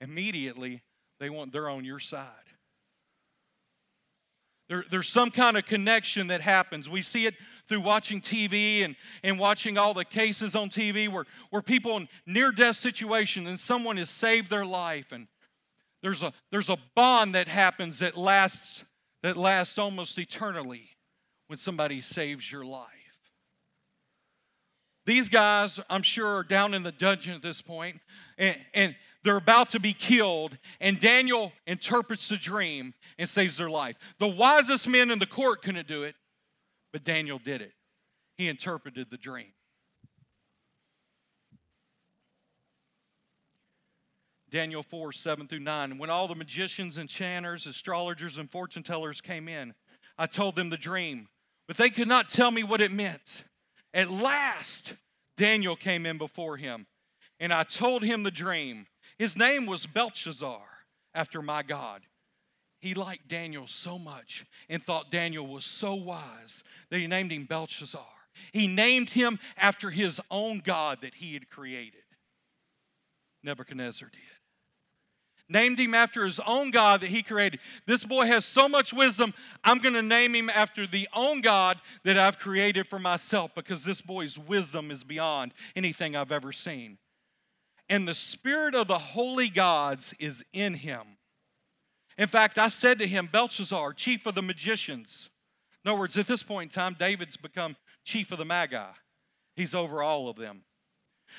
Immediately, 0.00 0.80
they 1.20 1.28
want 1.28 1.52
they're 1.52 1.68
on 1.68 1.84
your 1.84 2.00
side. 2.00 2.26
There, 4.70 4.86
there's 4.90 5.10
some 5.10 5.30
kind 5.30 5.58
of 5.58 5.66
connection 5.66 6.28
that 6.28 6.40
happens. 6.40 6.88
We 6.88 7.02
see 7.02 7.26
it 7.26 7.34
through 7.68 7.82
watching 7.82 8.22
TV 8.22 8.82
and, 8.82 8.96
and 9.22 9.38
watching 9.38 9.76
all 9.76 9.92
the 9.92 10.06
cases 10.06 10.56
on 10.56 10.70
TV 10.70 11.06
where, 11.06 11.26
where 11.50 11.60
people 11.60 11.98
in 11.98 12.08
near 12.24 12.50
death 12.50 12.76
situations 12.76 13.46
and 13.46 13.60
someone 13.60 13.98
has 13.98 14.08
saved 14.08 14.48
their 14.48 14.64
life 14.64 15.12
and 15.12 15.26
there's 16.02 16.22
a, 16.22 16.32
there's 16.50 16.68
a 16.68 16.78
bond 16.94 17.34
that 17.34 17.48
happens 17.48 18.00
that 18.00 18.16
lasts, 18.16 18.84
that 19.22 19.36
lasts 19.36 19.78
almost 19.78 20.18
eternally 20.18 20.90
when 21.46 21.58
somebody 21.58 22.00
saves 22.00 22.50
your 22.50 22.64
life. 22.64 22.88
These 25.04 25.28
guys, 25.28 25.80
I'm 25.90 26.02
sure, 26.02 26.36
are 26.36 26.44
down 26.44 26.74
in 26.74 26.82
the 26.82 26.92
dungeon 26.92 27.34
at 27.34 27.42
this 27.42 27.60
point, 27.60 28.00
and, 28.38 28.56
and 28.72 28.96
they're 29.24 29.36
about 29.36 29.70
to 29.70 29.80
be 29.80 29.92
killed, 29.92 30.56
and 30.80 30.98
Daniel 31.00 31.52
interprets 31.66 32.28
the 32.28 32.36
dream 32.36 32.94
and 33.18 33.28
saves 33.28 33.56
their 33.56 33.70
life. 33.70 33.96
The 34.18 34.28
wisest 34.28 34.88
men 34.88 35.10
in 35.10 35.18
the 35.18 35.26
court 35.26 35.62
couldn't 35.62 35.88
do 35.88 36.04
it, 36.04 36.14
but 36.92 37.04
Daniel 37.04 37.38
did 37.38 37.62
it. 37.62 37.72
He 38.36 38.48
interpreted 38.48 39.08
the 39.10 39.16
dream. 39.16 39.52
Daniel 44.52 44.82
4 44.82 45.12
7 45.12 45.48
through 45.48 45.60
9. 45.60 45.96
When 45.96 46.10
all 46.10 46.28
the 46.28 46.34
magicians, 46.34 46.98
enchanters, 46.98 47.66
astrologers, 47.66 48.36
and 48.36 48.50
fortune 48.50 48.82
tellers 48.82 49.22
came 49.22 49.48
in, 49.48 49.72
I 50.18 50.26
told 50.26 50.54
them 50.54 50.68
the 50.68 50.76
dream, 50.76 51.28
but 51.66 51.78
they 51.78 51.88
could 51.88 52.06
not 52.06 52.28
tell 52.28 52.50
me 52.50 52.62
what 52.62 52.82
it 52.82 52.92
meant. 52.92 53.44
At 53.94 54.10
last, 54.10 54.92
Daniel 55.38 55.74
came 55.74 56.04
in 56.04 56.18
before 56.18 56.58
him, 56.58 56.86
and 57.40 57.50
I 57.52 57.62
told 57.62 58.02
him 58.04 58.22
the 58.22 58.30
dream. 58.30 58.86
His 59.18 59.38
name 59.38 59.64
was 59.64 59.86
Belshazzar, 59.86 60.60
after 61.14 61.40
my 61.40 61.62
God. 61.62 62.02
He 62.78 62.92
liked 62.94 63.28
Daniel 63.28 63.66
so 63.68 63.98
much 63.98 64.44
and 64.68 64.82
thought 64.82 65.10
Daniel 65.10 65.46
was 65.46 65.64
so 65.64 65.94
wise 65.94 66.62
that 66.90 66.98
he 66.98 67.06
named 67.06 67.32
him 67.32 67.44
Belshazzar. 67.44 68.04
He 68.52 68.66
named 68.66 69.10
him 69.10 69.38
after 69.56 69.88
his 69.88 70.20
own 70.30 70.58
God 70.58 70.98
that 71.02 71.14
he 71.14 71.32
had 71.32 71.48
created. 71.48 72.02
Nebuchadnezzar 73.44 74.08
did 74.10 74.31
named 75.52 75.78
him 75.78 75.94
after 75.94 76.24
his 76.24 76.40
own 76.40 76.70
God 76.70 77.02
that 77.02 77.10
he 77.10 77.22
created. 77.22 77.60
This 77.86 78.04
boy 78.04 78.26
has 78.26 78.44
so 78.44 78.68
much 78.68 78.92
wisdom, 78.92 79.34
I'm 79.62 79.78
going 79.78 79.94
to 79.94 80.02
name 80.02 80.34
him 80.34 80.50
after 80.50 80.86
the 80.86 81.08
own 81.14 81.40
God 81.40 81.78
that 82.04 82.18
I've 82.18 82.38
created 82.38 82.86
for 82.86 82.98
myself 82.98 83.54
because 83.54 83.84
this 83.84 84.00
boy's 84.00 84.38
wisdom 84.38 84.90
is 84.90 85.04
beyond 85.04 85.52
anything 85.76 86.16
I've 86.16 86.32
ever 86.32 86.52
seen. 86.52 86.98
And 87.88 88.08
the 88.08 88.14
spirit 88.14 88.74
of 88.74 88.88
the 88.88 88.98
holy 88.98 89.48
gods 89.48 90.14
is 90.18 90.44
in 90.52 90.74
him. 90.74 91.18
In 92.16 92.26
fact, 92.26 92.58
I 92.58 92.68
said 92.68 92.98
to 92.98 93.06
him, 93.06 93.28
Belshazzar, 93.30 93.92
chief 93.94 94.26
of 94.26 94.34
the 94.34 94.42
magicians. 94.42 95.30
In 95.84 95.90
other 95.90 96.00
words, 96.00 96.16
at 96.16 96.26
this 96.26 96.42
point 96.42 96.72
in 96.72 96.74
time, 96.74 96.96
David's 96.98 97.36
become 97.36 97.76
chief 98.04 98.32
of 98.32 98.38
the 98.38 98.44
Magi. 98.44 98.84
He's 99.56 99.74
over 99.74 100.02
all 100.02 100.28
of 100.28 100.36
them. 100.36 100.62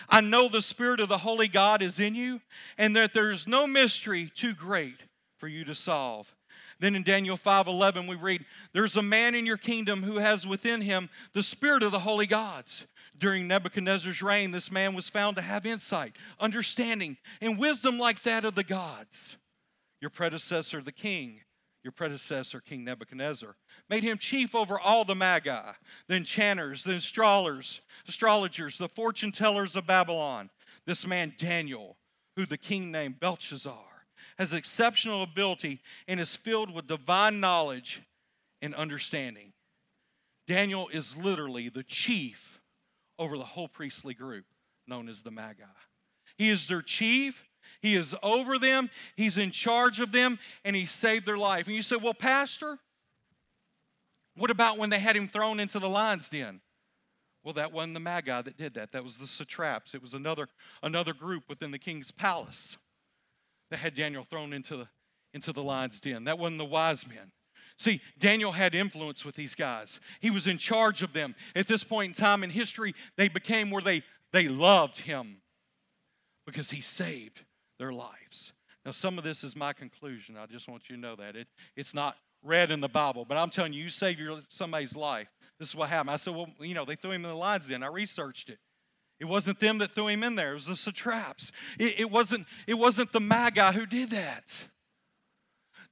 I 0.10 0.21
know 0.21 0.47
the 0.47 0.62
Spirit 0.62 0.99
of 0.99 1.10
the 1.10 1.19
Holy 1.19 1.47
God 1.47 1.82
is 1.82 1.99
in 1.99 2.15
you, 2.15 2.41
and 2.77 2.95
that 2.95 3.13
there 3.13 3.32
is 3.32 3.47
no 3.47 3.67
mystery 3.67 4.32
too 4.34 4.53
great 4.53 5.01
for 5.38 5.47
you 5.47 5.63
to 5.65 5.75
solve. 5.75 6.36
Then 6.79 6.95
in 6.95 7.03
Daniel 7.03 7.38
5:11 7.38 8.08
we 8.08 8.15
read, 8.15 8.45
"There's 8.73 8.97
a 8.97 9.01
man 9.01 9.36
in 9.36 9.45
your 9.45 9.58
kingdom 9.58 10.03
who 10.03 10.17
has 10.17 10.45
within 10.45 10.82
him 10.82 11.10
the 11.32 11.43
spirit 11.43 11.84
of 11.84 11.91
the 11.91 11.99
holy 11.99 12.27
gods." 12.27 12.88
During 13.17 13.47
Nebuchadnezzar's 13.47 14.21
reign, 14.21 14.51
this 14.51 14.71
man 14.71 14.93
was 14.95 15.08
found 15.08 15.36
to 15.36 15.41
have 15.41 15.65
insight, 15.65 16.17
understanding, 16.39 17.17
and 17.39 17.60
wisdom 17.60 17.99
like 17.99 18.23
that 18.23 18.43
of 18.43 18.56
the 18.56 18.63
gods. 18.63 19.38
Your 20.01 20.10
predecessor, 20.10 20.82
the 20.82 20.91
king, 20.91 21.43
your 21.84 21.91
predecessor, 21.91 22.60
King 22.60 22.84
Nebuchadnezzar, 22.84 23.56
made 23.89 24.03
him 24.03 24.17
chief 24.17 24.56
over 24.56 24.79
all 24.79 25.06
the 25.06 25.15
magi, 25.15 25.73
the 26.08 26.15
enchanters, 26.15 26.84
the 26.84 26.95
astrologers, 26.95 27.82
astrologers, 28.07 28.77
the 28.77 28.89
fortune 28.89 29.31
tellers 29.31 29.75
of 29.75 29.87
Babylon. 29.87 30.49
This 30.85 31.07
man, 31.07 31.33
Daniel, 31.37 31.97
who 32.35 32.45
the 32.45 32.57
king 32.57 32.91
named 32.91 33.19
Belshazzar, 33.19 34.05
has 34.37 34.53
exceptional 34.53 35.23
ability 35.23 35.81
and 36.07 36.19
is 36.19 36.35
filled 36.35 36.73
with 36.73 36.87
divine 36.87 37.39
knowledge 37.39 38.01
and 38.61 38.73
understanding. 38.75 39.53
Daniel 40.47 40.89
is 40.89 41.15
literally 41.15 41.69
the 41.69 41.83
chief 41.83 42.59
over 43.17 43.37
the 43.37 43.43
whole 43.43 43.67
priestly 43.67 44.13
group 44.13 44.45
known 44.87 45.07
as 45.07 45.21
the 45.21 45.31
Magi. 45.31 45.63
He 46.37 46.49
is 46.49 46.67
their 46.67 46.81
chief, 46.81 47.45
he 47.83 47.95
is 47.95 48.15
over 48.23 48.57
them, 48.57 48.89
He's 49.15 49.37
in 49.37 49.51
charge 49.51 49.99
of 49.99 50.11
them, 50.11 50.39
and 50.63 50.75
He 50.75 50.85
saved 50.85 51.25
their 51.25 51.37
life. 51.37 51.67
And 51.67 51.75
you 51.75 51.81
say, 51.81 51.97
Well, 51.97 52.13
Pastor, 52.13 52.79
what 54.35 54.49
about 54.49 54.77
when 54.77 54.89
they 54.89 54.99
had 54.99 55.15
him 55.15 55.27
thrown 55.27 55.59
into 55.59 55.79
the 55.79 55.89
lion's 55.89 56.29
den? 56.29 56.61
Well, 57.43 57.53
that 57.53 57.73
wasn't 57.73 57.95
the 57.95 57.99
Magi 57.99 58.41
that 58.41 58.58
did 58.58 58.73
that. 58.75 58.91
That 58.93 59.03
was 59.03 59.17
the 59.17 59.27
satraps. 59.27 59.93
It 59.93 60.01
was 60.01 60.13
another, 60.13 60.47
another 60.82 61.13
group 61.13 61.49
within 61.49 61.71
the 61.71 61.79
king's 61.79 62.12
palace 62.12 62.77
that 63.69 63.77
had 63.77 63.95
Daniel 63.95 64.23
thrown 64.23 64.53
into 64.53 64.77
the, 64.77 64.88
into 65.34 65.51
the 65.51 65.63
lion's 65.63 65.99
den. 65.99 66.23
That 66.23 66.39
wasn't 66.39 66.60
the 66.60 66.65
wise 66.65 67.08
men. 67.08 67.32
See, 67.77 68.01
Daniel 68.19 68.51
had 68.51 68.75
influence 68.75 69.25
with 69.25 69.36
these 69.36 69.56
guys. 69.56 69.99
He 70.21 70.29
was 70.29 70.47
in 70.47 70.58
charge 70.58 71.01
of 71.01 71.12
them. 71.12 71.36
At 71.56 71.67
this 71.67 71.84
point 71.84 72.10
in 72.10 72.13
time 72.13 72.43
in 72.43 72.49
history, 72.49 72.93
they 73.17 73.27
became 73.27 73.71
where 73.71 73.82
they, 73.82 74.03
they 74.32 74.47
loved 74.47 74.99
him 74.99 75.38
because 76.45 76.71
he 76.71 76.82
saved 76.82 77.41
their 77.79 77.91
lives. 77.91 78.53
Now, 78.86 78.91
some 78.91 79.17
of 79.17 79.23
this 79.23 79.43
is 79.43 79.56
my 79.56 79.73
conclusion. 79.73 80.38
I 80.38 80.45
just 80.45 80.67
want 80.67 80.89
you 80.89 80.95
to 80.95 81.01
know 81.01 81.15
that. 81.15 81.36
It, 81.36 81.47
it's 81.75 81.93
not 81.93 82.17
read 82.43 82.69
in 82.69 82.82
the 82.82 82.89
Bible, 82.89 83.25
but 83.25 83.38
I'm 83.38 83.49
telling 83.49 83.73
you, 83.73 83.86
you 83.86 83.89
save 83.89 84.19
your, 84.19 84.41
somebody's 84.49 84.95
life. 84.95 85.29
This 85.63 85.69
is 85.69 85.76
what 85.76 85.88
happened. 85.88 86.10
I 86.10 86.17
said, 86.17 86.36
well, 86.36 86.49
you 86.60 86.73
know, 86.73 86.84
they 86.84 86.97
threw 86.97 87.12
him 87.12 87.23
in 87.23 87.32
the 87.32 87.38
lion's 87.38 87.69
den. 87.69 87.84
I 87.84 87.88
researched 87.88 88.49
it. 88.49 88.60
It 89.17 89.23
wasn't 89.23 89.62
them 89.62 89.78
that 89.78 89.93
threw 89.93 90.10
him 90.10 90.21
in 90.21 90.36
there. 90.36 90.52
It 90.52 90.56
was 90.56 90.65
the 90.65 90.76
satraps. 90.76 91.54
It, 91.80 92.02
it, 92.02 92.12
wasn't, 92.12 92.47
it 92.67 92.73
wasn't 92.73 93.13
the 93.13 93.21
magi 93.21 93.71
who 93.71 93.86
did 93.86 94.10
that. 94.10 94.65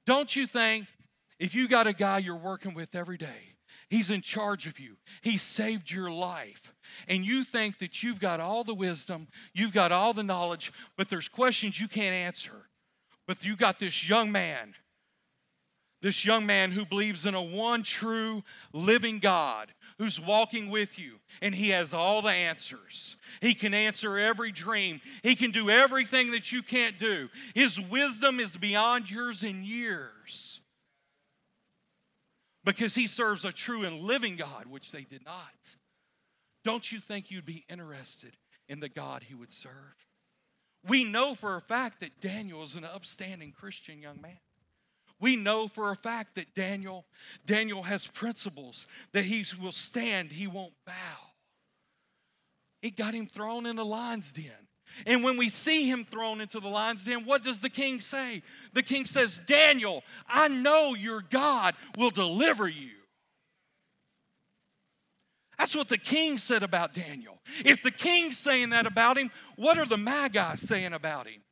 Don't 0.04 0.36
you 0.36 0.46
think 0.46 0.88
if 1.38 1.54
you 1.54 1.68
got 1.68 1.86
a 1.86 1.94
guy 1.94 2.18
you're 2.18 2.36
working 2.36 2.74
with 2.74 2.94
every 2.94 3.16
day, 3.16 3.56
he's 3.88 4.10
in 4.10 4.20
charge 4.20 4.66
of 4.66 4.78
you, 4.78 4.96
he 5.22 5.38
saved 5.38 5.90
your 5.90 6.10
life, 6.10 6.74
and 7.08 7.24
you 7.24 7.42
think 7.42 7.78
that 7.78 8.02
you've 8.02 8.20
got 8.20 8.40
all 8.40 8.64
the 8.64 8.74
wisdom, 8.74 9.26
you've 9.54 9.72
got 9.72 9.90
all 9.90 10.12
the 10.12 10.22
knowledge, 10.22 10.70
but 10.98 11.08
there's 11.08 11.30
questions 11.30 11.80
you 11.80 11.88
can't 11.88 12.14
answer. 12.14 12.68
But 13.26 13.42
you 13.42 13.56
got 13.56 13.78
this 13.78 14.06
young 14.06 14.30
man 14.30 14.74
this 16.02 16.24
young 16.24 16.44
man 16.44 16.72
who 16.72 16.84
believes 16.84 17.24
in 17.24 17.34
a 17.34 17.42
one 17.42 17.82
true 17.82 18.42
living 18.72 19.20
God 19.20 19.72
who's 19.98 20.20
walking 20.20 20.68
with 20.68 20.98
you, 20.98 21.12
and 21.40 21.54
he 21.54 21.70
has 21.70 21.94
all 21.94 22.22
the 22.22 22.30
answers. 22.30 23.16
He 23.40 23.54
can 23.54 23.72
answer 23.72 24.18
every 24.18 24.52
dream, 24.52 25.00
he 25.22 25.36
can 25.36 25.52
do 25.52 25.70
everything 25.70 26.32
that 26.32 26.52
you 26.52 26.62
can't 26.62 26.98
do. 26.98 27.28
His 27.54 27.80
wisdom 27.80 28.40
is 28.40 28.56
beyond 28.56 29.10
yours 29.10 29.42
in 29.42 29.64
years 29.64 30.60
because 32.64 32.94
he 32.94 33.06
serves 33.06 33.44
a 33.44 33.52
true 33.52 33.84
and 33.84 34.00
living 34.00 34.36
God, 34.36 34.66
which 34.68 34.92
they 34.92 35.02
did 35.02 35.24
not. 35.24 35.76
Don't 36.64 36.90
you 36.90 37.00
think 37.00 37.30
you'd 37.30 37.46
be 37.46 37.64
interested 37.68 38.36
in 38.68 38.80
the 38.80 38.88
God 38.88 39.24
he 39.24 39.34
would 39.34 39.52
serve? 39.52 39.72
We 40.86 41.04
know 41.04 41.34
for 41.34 41.56
a 41.56 41.60
fact 41.60 42.00
that 42.00 42.20
Daniel 42.20 42.62
is 42.62 42.74
an 42.74 42.84
upstanding 42.84 43.52
Christian 43.52 44.00
young 44.00 44.20
man. 44.20 44.38
We 45.22 45.36
know 45.36 45.68
for 45.68 45.92
a 45.92 45.96
fact 45.96 46.34
that 46.34 46.52
Daniel, 46.52 47.06
Daniel 47.46 47.84
has 47.84 48.08
principles, 48.08 48.88
that 49.12 49.24
he 49.24 49.46
will 49.62 49.70
stand, 49.70 50.32
he 50.32 50.48
won't 50.48 50.74
bow. 50.84 50.92
It 52.82 52.96
got 52.96 53.14
him 53.14 53.28
thrown 53.28 53.64
in 53.64 53.76
the 53.76 53.84
lion's 53.84 54.32
den. 54.32 54.50
And 55.06 55.22
when 55.22 55.36
we 55.36 55.48
see 55.48 55.88
him 55.88 56.04
thrown 56.04 56.40
into 56.40 56.58
the 56.58 56.68
lion's 56.68 57.04
den, 57.04 57.24
what 57.24 57.44
does 57.44 57.60
the 57.60 57.70
king 57.70 58.00
say? 58.00 58.42
The 58.74 58.82
king 58.82 59.06
says, 59.06 59.40
Daniel, 59.46 60.02
I 60.26 60.48
know 60.48 60.96
your 60.96 61.22
God 61.22 61.76
will 61.96 62.10
deliver 62.10 62.68
you. 62.68 62.90
That's 65.56 65.76
what 65.76 65.88
the 65.88 65.98
king 65.98 66.36
said 66.36 66.64
about 66.64 66.94
Daniel. 66.94 67.38
If 67.64 67.80
the 67.80 67.92
king's 67.92 68.38
saying 68.38 68.70
that 68.70 68.86
about 68.86 69.16
him, 69.16 69.30
what 69.54 69.78
are 69.78 69.86
the 69.86 69.96
magi 69.96 70.56
saying 70.56 70.92
about 70.92 71.28
him? 71.28 71.42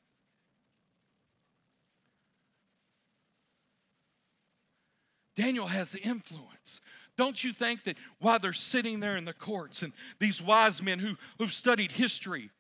Daniel 5.41 5.67
has 5.67 5.93
the 5.93 6.01
influence. 6.01 6.83
Don't 7.17 7.43
you 7.43 7.53
think 7.53 7.85
that 7.85 7.97
while 8.19 8.39
they're 8.39 8.53
sitting 8.53 9.01
there 9.01 9.17
in 9.17 9.25
the 9.25 9.33
courts 9.33 9.83
and 9.83 9.93
these 10.19 10.43
wise 10.43 10.83
men 10.83 10.99
who, 10.99 11.17
who've 11.39 11.53
studied 11.53 11.93
history, 11.93 12.51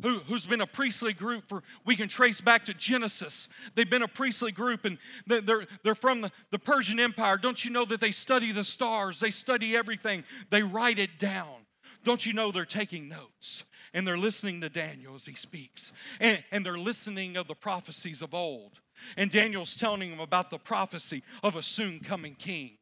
who, 0.00 0.20
who's 0.20 0.46
been 0.46 0.60
a 0.60 0.66
priestly 0.66 1.12
group 1.12 1.48
for, 1.48 1.64
we 1.84 1.96
can 1.96 2.08
trace 2.08 2.40
back 2.40 2.64
to 2.66 2.74
Genesis. 2.74 3.48
They've 3.74 3.90
been 3.90 4.02
a 4.02 4.08
priestly 4.08 4.52
group 4.52 4.84
and 4.84 4.98
they're, 5.26 5.66
they're 5.82 5.94
from 5.96 6.20
the, 6.20 6.30
the 6.52 6.58
Persian 6.58 7.00
Empire. 7.00 7.36
Don't 7.36 7.64
you 7.64 7.70
know 7.72 7.84
that 7.86 8.00
they 8.00 8.12
study 8.12 8.52
the 8.52 8.64
stars? 8.64 9.18
They 9.18 9.30
study 9.30 9.76
everything, 9.76 10.22
they 10.50 10.62
write 10.62 11.00
it 11.00 11.18
down. 11.18 11.66
Don't 12.04 12.24
you 12.24 12.32
know 12.32 12.52
they're 12.52 12.64
taking 12.64 13.08
notes? 13.08 13.64
And 13.92 14.06
they're 14.06 14.16
listening 14.16 14.60
to 14.60 14.68
Daniel 14.68 15.16
as 15.16 15.26
he 15.26 15.34
speaks. 15.34 15.92
And, 16.20 16.44
and 16.52 16.64
they're 16.64 16.78
listening 16.78 17.36
of 17.36 17.48
the 17.48 17.56
prophecies 17.56 18.22
of 18.22 18.34
old. 18.34 18.78
And 19.16 19.30
Daniel's 19.30 19.76
telling 19.76 20.10
them 20.10 20.20
about 20.20 20.50
the 20.50 20.58
prophecy 20.58 21.22
of 21.42 21.56
a 21.56 21.62
soon 21.62 22.00
coming 22.00 22.34
king. 22.34 22.78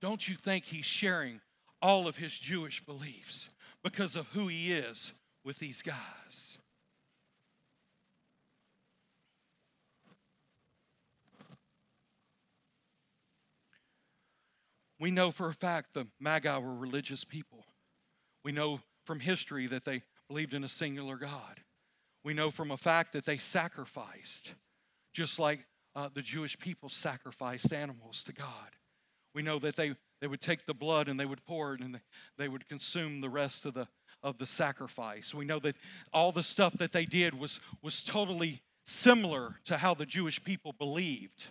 Don't 0.00 0.28
you 0.28 0.36
think 0.36 0.64
he's 0.64 0.84
sharing 0.84 1.40
all 1.80 2.08
of 2.08 2.16
his 2.16 2.36
Jewish 2.36 2.84
beliefs? 2.84 3.48
because 3.82 4.16
of 4.16 4.26
who 4.28 4.48
he 4.48 4.72
is 4.72 5.12
with 5.44 5.58
these 5.58 5.82
guys. 5.82 6.58
We 14.98 15.10
know 15.10 15.32
for 15.32 15.48
a 15.48 15.54
fact 15.54 15.94
the 15.94 16.06
Magi 16.20 16.56
were 16.58 16.74
religious 16.74 17.24
people. 17.24 17.66
We 18.44 18.52
know 18.52 18.80
from 19.04 19.18
history 19.18 19.66
that 19.66 19.84
they 19.84 20.02
believed 20.28 20.54
in 20.54 20.62
a 20.62 20.68
singular 20.68 21.16
God. 21.16 21.60
We 22.24 22.34
know 22.34 22.50
from 22.50 22.70
a 22.70 22.76
fact 22.76 23.12
that 23.12 23.24
they 23.24 23.38
sacrificed, 23.38 24.54
just 25.12 25.38
like 25.38 25.66
uh, 25.94 26.08
the 26.12 26.22
Jewish 26.22 26.58
people 26.58 26.88
sacrificed 26.88 27.72
animals 27.72 28.22
to 28.24 28.32
God. 28.32 28.76
We 29.34 29.42
know 29.42 29.58
that 29.58 29.76
they 29.76 29.94
they 30.22 30.28
would 30.28 30.40
take 30.40 30.66
the 30.66 30.72
blood 30.72 31.08
and 31.08 31.18
they 31.18 31.26
would 31.26 31.44
pour 31.44 31.74
it 31.74 31.80
and 31.80 32.00
they 32.38 32.46
would 32.46 32.68
consume 32.68 33.20
the 33.20 33.28
rest 33.28 33.66
of 33.66 33.74
the, 33.74 33.88
of 34.22 34.38
the 34.38 34.46
sacrifice. 34.46 35.34
We 35.34 35.44
know 35.44 35.58
that 35.58 35.74
all 36.12 36.30
the 36.30 36.44
stuff 36.44 36.74
that 36.74 36.92
they 36.92 37.04
did 37.04 37.36
was, 37.36 37.58
was 37.82 38.04
totally 38.04 38.62
similar 38.86 39.56
to 39.64 39.78
how 39.78 39.94
the 39.94 40.06
Jewish 40.06 40.42
people 40.44 40.74
believed. 40.78 41.42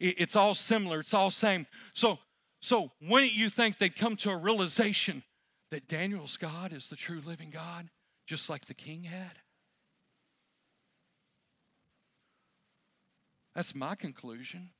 it's 0.00 0.34
all 0.34 0.56
similar, 0.56 0.98
it's 0.98 1.14
all 1.14 1.30
same. 1.30 1.68
So, 1.94 2.18
so 2.60 2.90
wouldn't 3.00 3.32
you 3.32 3.48
think 3.48 3.78
they'd 3.78 3.94
come 3.94 4.16
to 4.16 4.30
a 4.30 4.36
realization 4.36 5.22
that 5.70 5.86
Daniel's 5.86 6.36
God 6.36 6.72
is 6.72 6.88
the 6.88 6.96
true 6.96 7.22
living 7.24 7.50
God, 7.50 7.90
just 8.26 8.50
like 8.50 8.66
the 8.66 8.74
king 8.74 9.04
had? 9.04 9.38
That's 13.54 13.74
my 13.74 13.94
conclusion. 13.94 14.70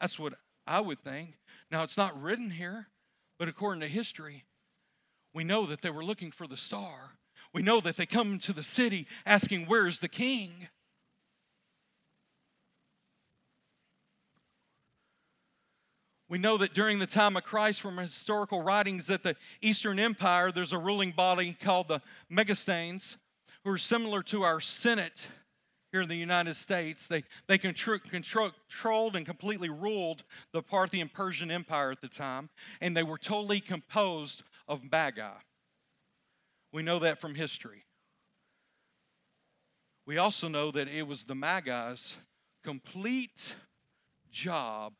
That's 0.00 0.18
what 0.18 0.34
I 0.66 0.80
would 0.80 1.00
think. 1.00 1.34
Now, 1.70 1.82
it's 1.84 1.96
not 1.96 2.20
written 2.20 2.50
here, 2.50 2.88
but 3.38 3.48
according 3.48 3.80
to 3.80 3.88
history, 3.88 4.44
we 5.32 5.44
know 5.44 5.66
that 5.66 5.80
they 5.82 5.90
were 5.90 6.04
looking 6.04 6.30
for 6.30 6.46
the 6.46 6.56
star. 6.56 7.12
We 7.52 7.62
know 7.62 7.80
that 7.80 7.96
they 7.96 8.06
come 8.06 8.38
to 8.40 8.52
the 8.52 8.62
city 8.62 9.06
asking, 9.24 9.66
Where's 9.66 10.00
the 10.00 10.08
king? 10.08 10.68
We 16.28 16.38
know 16.38 16.56
that 16.56 16.72
during 16.72 16.98
the 16.98 17.06
time 17.06 17.36
of 17.36 17.44
Christ, 17.44 17.82
from 17.82 17.98
historical 17.98 18.62
writings, 18.62 19.06
that 19.08 19.22
the 19.22 19.36
Eastern 19.60 19.98
Empire, 19.98 20.50
there's 20.50 20.72
a 20.72 20.78
ruling 20.78 21.12
body 21.12 21.54
called 21.60 21.88
the 21.88 22.00
Megistanes, 22.30 23.16
who 23.64 23.70
are 23.70 23.78
similar 23.78 24.22
to 24.24 24.42
our 24.42 24.58
Senate 24.58 25.28
here 25.92 26.00
in 26.00 26.08
the 26.08 26.16
United 26.16 26.56
States. 26.56 27.06
They, 27.06 27.22
they 27.46 27.58
control, 27.58 27.98
controlled 27.98 29.14
and 29.14 29.26
completely 29.26 29.68
ruled 29.68 30.24
the 30.52 30.62
Parthian 30.62 31.10
Persian 31.12 31.50
Empire 31.50 31.92
at 31.92 32.00
the 32.00 32.08
time, 32.08 32.48
and 32.80 32.96
they 32.96 33.02
were 33.02 33.18
totally 33.18 33.60
composed 33.60 34.42
of 34.66 34.80
Magi. 34.90 35.28
We 36.72 36.82
know 36.82 36.98
that 37.00 37.20
from 37.20 37.34
history. 37.34 37.84
We 40.06 40.18
also 40.18 40.48
know 40.48 40.70
that 40.70 40.88
it 40.88 41.06
was 41.06 41.24
the 41.24 41.34
Magi's 41.34 42.16
complete 42.64 43.54
job 44.30 44.94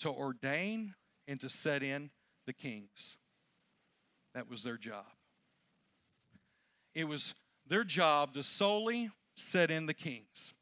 to 0.00 0.10
ordain 0.10 0.94
and 1.28 1.40
to 1.40 1.48
set 1.48 1.82
in 1.82 2.10
the 2.46 2.52
kings. 2.52 3.16
That 4.34 4.50
was 4.50 4.62
their 4.62 4.76
job. 4.76 5.06
It 6.94 7.04
was 7.04 7.34
their 7.66 7.84
job 7.84 8.34
to 8.34 8.42
solely 8.42 9.10
set 9.36 9.70
in 9.70 9.86
the 9.86 9.94
kings. 9.94 10.52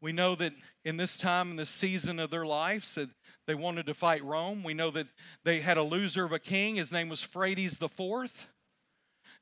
We 0.00 0.12
know 0.12 0.34
that 0.36 0.52
in 0.84 0.96
this 0.96 1.16
time, 1.16 1.50
in 1.50 1.56
this 1.56 1.70
season 1.70 2.18
of 2.18 2.30
their 2.30 2.44
lives, 2.44 2.94
that 2.94 3.08
they 3.46 3.54
wanted 3.54 3.86
to 3.86 3.94
fight 3.94 4.24
Rome. 4.24 4.62
We 4.62 4.74
know 4.74 4.90
that 4.90 5.10
they 5.44 5.60
had 5.60 5.78
a 5.78 5.82
loser 5.82 6.24
of 6.24 6.32
a 6.32 6.38
king. 6.38 6.76
His 6.76 6.92
name 6.92 7.08
was 7.08 7.22
Phraates 7.22 7.78
the 7.78 7.88
Fourth. 7.88 8.48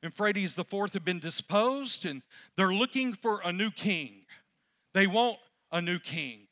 And 0.01 0.13
Phraates 0.13 0.55
the 0.55 0.63
Fourth 0.63 0.93
had 0.93 1.03
been 1.03 1.19
disposed, 1.19 2.05
and 2.05 2.21
they're 2.55 2.73
looking 2.73 3.13
for 3.13 3.41
a 3.43 3.51
new 3.51 3.71
king. 3.71 4.25
They 4.93 5.07
want 5.07 5.37
a 5.71 5.81
new 5.81 5.99
king. 5.99 6.47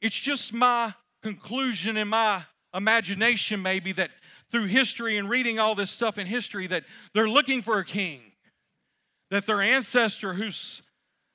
It's 0.00 0.16
just 0.16 0.52
my 0.52 0.94
conclusion 1.22 1.96
in 1.96 2.08
my 2.08 2.44
imagination, 2.74 3.62
maybe, 3.62 3.92
that 3.92 4.10
through 4.52 4.66
history 4.66 5.16
and 5.16 5.28
reading 5.28 5.58
all 5.58 5.74
this 5.74 5.90
stuff 5.90 6.18
in 6.18 6.26
history 6.26 6.66
that 6.66 6.84
they're 7.14 7.28
looking 7.28 7.62
for 7.62 7.78
a 7.78 7.84
king, 7.84 8.20
that 9.30 9.46
their 9.46 9.62
ancestor 9.62 10.34
whose 10.34 10.82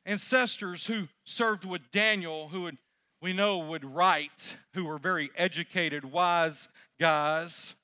ancestors 0.06 0.86
who 0.86 1.08
served 1.25 1.65
with 1.65 1.82
Daniel, 1.91 2.47
who 2.49 2.62
would, 2.62 2.77
we 3.21 3.34
know 3.34 3.58
would 3.58 3.84
write, 3.84 4.56
who 4.73 4.86
were 4.86 4.99
very 4.99 5.32
educated, 5.36 6.06
wise 6.06 6.69
guys. 6.99 7.75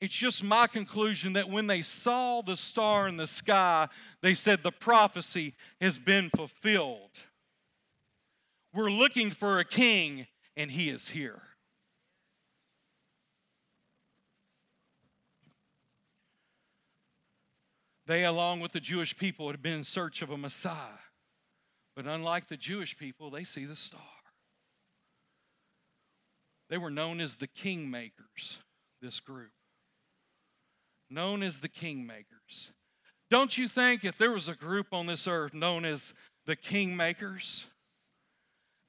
It's 0.00 0.14
just 0.14 0.42
my 0.42 0.66
conclusion 0.66 1.34
that 1.34 1.48
when 1.48 1.68
they 1.68 1.80
saw 1.80 2.42
the 2.42 2.56
star 2.56 3.06
in 3.06 3.16
the 3.16 3.28
sky, 3.28 3.88
they 4.20 4.34
said 4.34 4.64
the 4.64 4.72
prophecy 4.72 5.54
has 5.80 5.96
been 5.96 6.28
fulfilled. 6.34 7.12
We're 8.74 8.90
looking 8.90 9.30
for 9.30 9.60
a 9.60 9.64
king, 9.64 10.26
and 10.56 10.72
he 10.72 10.90
is 10.90 11.10
here. 11.10 11.42
They, 18.12 18.26
along 18.26 18.60
with 18.60 18.72
the 18.72 18.80
Jewish 18.80 19.16
people, 19.16 19.50
had 19.50 19.62
been 19.62 19.72
in 19.72 19.84
search 19.84 20.20
of 20.20 20.28
a 20.28 20.36
Messiah. 20.36 21.00
But 21.96 22.06
unlike 22.06 22.46
the 22.46 22.58
Jewish 22.58 22.94
people, 22.98 23.30
they 23.30 23.42
see 23.42 23.64
the 23.64 23.74
star. 23.74 24.02
They 26.68 26.76
were 26.76 26.90
known 26.90 27.22
as 27.22 27.36
the 27.36 27.48
kingmakers, 27.48 28.58
this 29.00 29.18
group. 29.18 29.52
Known 31.08 31.42
as 31.42 31.60
the 31.60 31.70
kingmakers. 31.70 32.72
Don't 33.30 33.56
you 33.56 33.66
think 33.66 34.04
if 34.04 34.18
there 34.18 34.32
was 34.32 34.46
a 34.46 34.54
group 34.54 34.88
on 34.92 35.06
this 35.06 35.26
earth 35.26 35.54
known 35.54 35.86
as 35.86 36.12
the 36.44 36.54
kingmakers, 36.54 37.64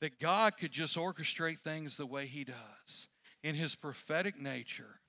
that 0.02 0.20
God 0.20 0.58
could 0.58 0.74
just 0.74 0.98
orchestrate 0.98 1.62
things 1.62 1.96
the 1.96 2.06
way 2.06 2.26
He 2.26 2.44
does 2.44 3.08
in 3.42 3.56
His 3.56 3.74
prophetic 3.74 4.38
nature, 4.38 5.00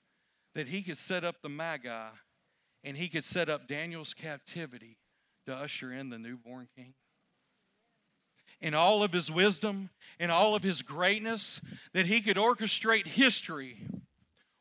that 0.55 0.69
He 0.69 0.83
could 0.83 0.99
set 0.99 1.25
up 1.25 1.43
the 1.43 1.49
Magi 1.49 2.11
and 2.85 2.97
he 2.97 3.09
could 3.09 3.25
set 3.25 3.49
up 3.49 3.67
Daniel's 3.67 4.15
captivity 4.15 4.99
to 5.47 5.55
usher 5.55 5.93
in 5.93 6.11
the 6.11 6.19
newborn 6.19 6.69
king. 6.77 6.95
In 8.61 8.75
all 8.75 9.03
of 9.03 9.13
his 9.13 9.31
wisdom, 9.31 9.91
in 10.21 10.31
all 10.31 10.55
of 10.55 10.63
his 10.63 10.83
greatness, 10.83 11.61
that 11.93 12.07
he 12.07 12.21
could 12.21 12.37
orchestrate 12.37 13.07
history 13.07 13.79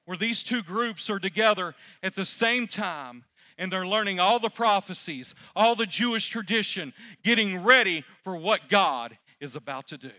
where 0.05 0.17
these 0.17 0.43
two 0.43 0.63
groups 0.63 1.09
are 1.09 1.19
together 1.19 1.75
at 2.01 2.15
the 2.15 2.25
same 2.25 2.65
time 2.67 3.25
and 3.57 3.71
they're 3.71 3.87
learning 3.87 4.19
all 4.19 4.39
the 4.39 4.49
prophecies, 4.49 5.35
all 5.55 5.75
the 5.75 5.85
Jewish 5.85 6.29
tradition, 6.29 6.93
getting 7.23 7.63
ready 7.63 8.03
for 8.23 8.35
what 8.35 8.67
God 8.67 9.17
is 9.39 9.55
about 9.55 9.87
to 9.89 9.97
do. 9.97 10.11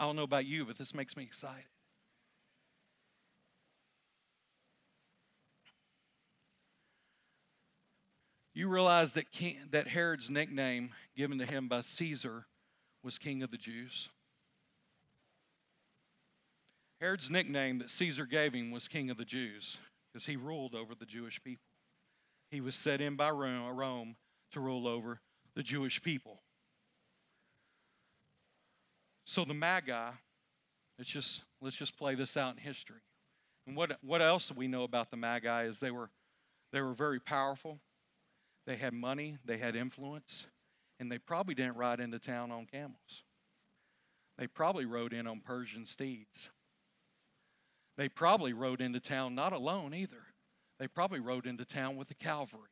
I 0.00 0.06
don't 0.06 0.16
know 0.16 0.22
about 0.22 0.44
you, 0.44 0.64
but 0.64 0.76
this 0.76 0.92
makes 0.92 1.16
me 1.16 1.22
excited. 1.22 1.64
You 8.54 8.68
realize 8.68 9.14
that, 9.14 9.32
King, 9.32 9.58
that 9.72 9.88
Herod's 9.88 10.30
nickname 10.30 10.90
given 11.16 11.38
to 11.38 11.46
him 11.46 11.66
by 11.66 11.80
Caesar 11.80 12.46
was 13.02 13.18
King 13.18 13.42
of 13.42 13.50
the 13.50 13.56
Jews? 13.56 14.08
Herod's 17.00 17.30
nickname 17.30 17.80
that 17.80 17.90
Caesar 17.90 18.24
gave 18.24 18.54
him 18.54 18.70
was 18.70 18.86
King 18.86 19.10
of 19.10 19.16
the 19.16 19.24
Jews 19.24 19.78
because 20.12 20.26
he 20.26 20.36
ruled 20.36 20.74
over 20.74 20.94
the 20.94 21.04
Jewish 21.04 21.42
people. 21.42 21.66
He 22.50 22.60
was 22.60 22.76
set 22.76 23.00
in 23.00 23.16
by 23.16 23.28
uh, 23.28 23.32
Rome 23.32 24.14
to 24.52 24.60
rule 24.60 24.86
over 24.86 25.20
the 25.54 25.62
Jewish 25.62 26.00
people. 26.00 26.40
So 29.24 29.44
the 29.44 29.54
Magi, 29.54 30.10
let's 30.98 31.10
just 31.10 31.42
let's 31.60 31.76
just 31.76 31.96
play 31.96 32.14
this 32.14 32.36
out 32.36 32.54
in 32.54 32.62
history. 32.62 33.00
And 33.66 33.76
what 33.76 33.98
what 34.02 34.22
else 34.22 34.48
do 34.48 34.54
we 34.54 34.68
know 34.68 34.84
about 34.84 35.10
the 35.10 35.16
Magi 35.16 35.64
is 35.64 35.80
they 35.80 35.90
were 35.90 36.10
they 36.72 36.80
were 36.80 36.94
very 36.94 37.18
powerful. 37.18 37.80
They 38.66 38.76
had 38.76 38.94
money, 38.94 39.36
they 39.44 39.58
had 39.58 39.76
influence, 39.76 40.46
and 40.98 41.10
they 41.10 41.18
probably 41.18 41.54
didn't 41.54 41.76
ride 41.76 42.00
into 42.00 42.18
town 42.18 42.50
on 42.50 42.66
camels. 42.66 43.22
They 44.38 44.46
probably 44.46 44.84
rode 44.84 45.12
in 45.12 45.26
on 45.26 45.40
Persian 45.40 45.86
steeds. 45.86 46.48
They 47.96 48.08
probably 48.08 48.52
rode 48.52 48.80
into 48.80 49.00
town 49.00 49.34
not 49.34 49.52
alone 49.52 49.94
either. 49.94 50.22
They 50.78 50.88
probably 50.88 51.20
rode 51.20 51.46
into 51.46 51.64
town 51.64 51.96
with 51.96 52.08
the 52.08 52.14
cavalry. 52.14 52.68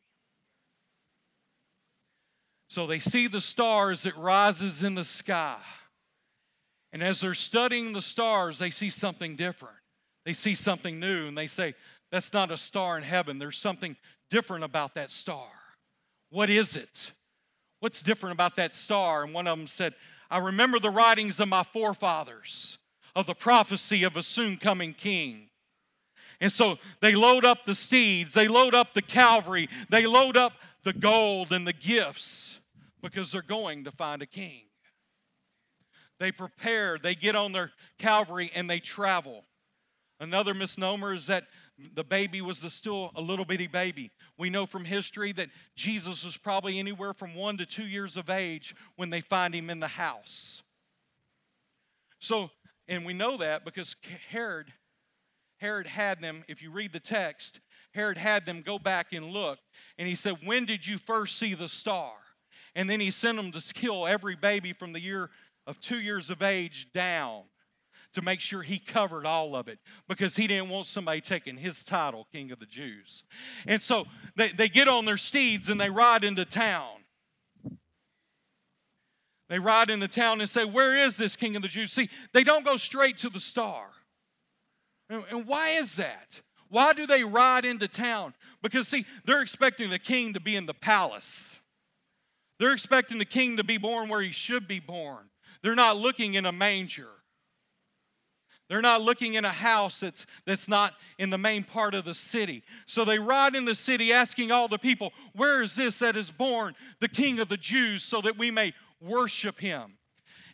So 2.69 2.87
they 2.87 2.99
see 2.99 3.27
the 3.27 3.41
stars 3.41 4.03
that 4.05 4.17
rises 4.17 4.83
in 4.83 4.95
the 4.95 5.05
sky. 5.05 5.59
And 6.93 7.03
as 7.03 7.21
they're 7.21 7.35
studying 7.35 7.93
the 7.93 8.03
stars, 8.03 8.59
they 8.59 8.71
see 8.71 8.91
something 8.91 9.37
different. 9.37 9.77
They 10.25 10.33
see 10.33 10.55
something 10.55 10.99
new 10.99 11.29
and 11.29 11.37
they 11.37 11.47
say, 11.47 11.75
That's 12.11 12.33
not 12.33 12.51
a 12.51 12.57
star 12.57 12.97
in 12.97 13.03
heaven. 13.03 13.39
There's 13.39 13.59
something 13.59 13.97
different 14.31 14.65
about 14.65 14.95
that 14.95 15.11
star. 15.11 15.49
What 16.33 16.49
is 16.49 16.77
it? 16.77 17.13
What's 17.81 18.03
different 18.03 18.33
about 18.33 18.57
that 18.57 18.75
star? 18.75 19.23
And 19.23 19.35
one 19.35 19.47
of 19.47 19.59
them 19.59 19.67
said, 19.67 19.93
I 20.31 20.39
remember 20.39 20.79
the 20.79 20.89
writings 20.89 21.39
of 21.41 21.49
my 21.49 21.63
forefathers 21.63 22.79
of 23.15 23.27
the 23.27 23.35
prophecy 23.35 24.03
of 24.03 24.17
a 24.17 24.23
soon 24.23 24.57
coming 24.57 24.95
king. 24.95 25.51
And 26.41 26.51
so 26.51 26.79
they 27.01 27.15
load 27.15 27.45
up 27.45 27.67
the 27.67 27.75
steeds, 27.75 28.33
they 28.33 28.49
load 28.49 28.75
up 28.75 28.95
the 28.95 29.03
cavalry, 29.03 29.69
they 29.91 30.07
load 30.07 30.39
up 30.39 30.55
the 30.85 30.95
gold 30.95 31.53
and 31.53 31.67
the 31.67 31.75
gifts 31.75 32.59
because 33.03 33.31
they're 33.31 33.43
going 33.43 33.85
to 33.85 33.91
find 33.91 34.23
a 34.23 34.27
king. 34.27 34.63
They 36.19 36.33
prepare, 36.33 36.97
they 36.97 37.15
get 37.15 37.37
on 37.37 37.53
their 37.53 37.73
cavalry, 37.99 38.51
and 38.55 38.71
they 38.71 38.81
travel. 38.81 39.45
Another 40.19 40.55
misnomer 40.55 41.13
is 41.13 41.27
that 41.27 41.45
the 41.95 42.05
baby 42.05 42.41
was 42.41 42.59
still 42.73 43.11
a 43.17 43.21
little 43.21 43.45
bitty 43.45 43.67
baby. 43.67 44.11
We 44.39 44.51
know 44.51 44.67
from 44.67 44.85
history 44.85 45.33
that 45.33 45.49
Jesus 45.75 46.25
was 46.25 46.37
probably 46.37 46.79
anywhere 46.79 47.15
from 47.15 47.35
one 47.35 47.57
to 47.59 47.67
two 47.67 47.87
years 47.87 48.17
of 48.17 48.31
age 48.31 48.75
when 48.97 49.11
they 49.11 49.21
find 49.21 49.55
him 49.55 49.71
in 49.71 49.81
the 49.81 49.89
house. 49.89 50.63
So 52.19 52.51
and 52.89 53.05
we 53.07 53.15
know 53.15 53.37
that 53.39 53.65
because 53.65 53.97
Herod, 54.29 54.73
Herod 55.59 55.87
had 55.87 56.21
them, 56.21 56.45
if 56.49 56.63
you 56.63 56.71
read 56.71 56.93
the 56.93 57.01
text, 57.01 57.61
Herod 57.95 58.19
had 58.19 58.47
them 58.47 58.63
go 58.63 58.79
back 58.79 59.13
and 59.13 59.31
look. 59.31 59.59
And 59.99 60.09
he 60.09 60.15
said, 60.15 60.37
When 60.45 60.65
did 60.65 60.87
you 60.87 60.99
first 60.99 61.39
see 61.39 61.55
the 61.55 61.69
star? 61.69 62.13
And 62.75 62.89
then 62.89 63.01
he 63.01 63.11
sent 63.11 63.37
them 63.37 63.53
to 63.53 63.75
kill 63.75 64.07
every 64.07 64.35
baby 64.35 64.73
from 64.73 64.93
the 64.93 65.01
year 65.01 65.31
of 65.67 65.81
two 65.81 66.01
years 66.01 66.31
of 66.31 66.43
age 66.43 66.89
down 66.93 67.45
to 68.13 68.23
make 68.23 68.41
sure 68.41 68.63
he 68.63 68.79
covered 68.79 69.27
all 69.27 69.57
of 69.57 69.69
it 69.69 69.79
because 70.09 70.37
he 70.37 70.47
didn't 70.47 70.69
want 70.69 70.87
somebody 70.87 71.21
taking 71.21 71.57
his 71.57 71.85
title, 71.85 72.27
King 72.33 72.53
of 72.53 72.59
the 72.59 72.67
Jews. 72.67 73.25
And 73.67 73.81
so 73.81 74.07
they, 74.37 74.49
they 74.49 74.69
get 74.69 74.89
on 74.89 75.05
their 75.05 75.17
steeds 75.17 75.69
and 75.69 75.81
they 75.81 75.91
ride 75.91 76.25
into 76.25 76.45
town. 76.45 76.89
They 79.49 79.59
ride 79.59 79.91
into 79.91 80.09
town 80.09 80.41
and 80.41 80.49
say, 80.49 80.65
Where 80.65 80.95
is 80.95 81.17
this 81.17 81.37
king 81.37 81.57
of 81.57 81.63
the 81.63 81.69
Jews? 81.69 81.93
See, 81.93 82.09
they 82.33 82.43
don't 82.43 82.65
go 82.65 82.79
straight 82.79 83.19
to 83.19 83.29
the 83.29 83.41
star. 83.41 83.89
And 85.11 85.47
why 85.47 85.73
is 85.73 85.97
that? 85.97 86.41
Why 86.71 86.95
do 86.95 87.07
they 87.07 87.23
ride 87.23 87.67
into 87.67 87.87
town? 87.87 88.33
Because, 88.63 88.89
see, 88.89 89.05
they're 89.27 89.43
expecting 89.43 89.91
the 89.91 89.99
king 89.99 90.33
to 90.33 90.41
be 90.41 90.57
in 90.57 90.65
the 90.65 90.73
palace. 90.73 91.61
They're 92.59 92.73
expecting 92.73 93.19
the 93.19 93.27
king 93.27 93.59
to 93.59 93.65
be 93.65 93.77
born 93.77 94.09
where 94.09 94.23
he 94.23 94.31
should 94.31 94.67
be 94.67 94.81
born. 94.81 95.29
They're 95.63 95.75
not 95.75 95.99
looking 95.99 96.33
in 96.33 96.47
a 96.47 96.53
manger. 96.53 97.11
They're 98.73 98.81
not 98.81 99.03
looking 99.03 99.35
in 99.35 99.45
a 99.45 99.51
house 99.51 100.01
that's, 100.01 100.25
that's 100.47 100.67
not 100.67 100.95
in 101.19 101.29
the 101.29 101.37
main 101.37 101.63
part 101.63 101.95
of 101.95 102.07
the 102.07 102.15
city. 102.15 102.63
So 102.87 103.05
they 103.05 103.19
ride 103.19 103.55
in 103.55 103.67
the 103.67 103.75
city 103.75 104.15
asking 104.15 104.51
all 104.51 104.67
the 104.67 104.79
people, 104.79 105.13
Where 105.35 105.63
is 105.63 105.77
this 105.77 105.99
that 105.99 106.17
is 106.17 106.31
born, 106.31 106.75
the 106.99 107.07
King 107.07 107.39
of 107.39 107.51
the 107.51 107.59
Jews, 107.59 108.03
so 108.03 108.23
that 108.23 108.39
we 108.39 108.51
may 108.51 108.73
worship 108.99 109.61
him. 109.61 109.99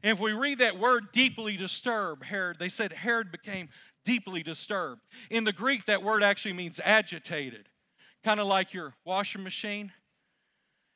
And 0.03 0.11
if 0.11 0.19
we 0.19 0.33
read 0.33 0.59
that 0.59 0.81
word 0.81 1.13
deeply 1.13 1.57
disturbed, 1.57 2.25
Herod, 2.25 2.59
they 2.59 2.69
said 2.69 2.93
Herod 2.93 3.31
became 3.31 3.69
deeply 4.05 4.43
disturbed. 4.43 5.01
In 5.31 5.45
the 5.45 5.53
Greek, 5.53 5.85
that 5.85 6.03
word 6.03 6.25
actually 6.25 6.55
means 6.55 6.81
agitated, 6.85 7.69
kind 8.25 8.41
of 8.41 8.49
like 8.49 8.75
your 8.75 8.95
washing 9.05 9.45
machine. 9.45 9.93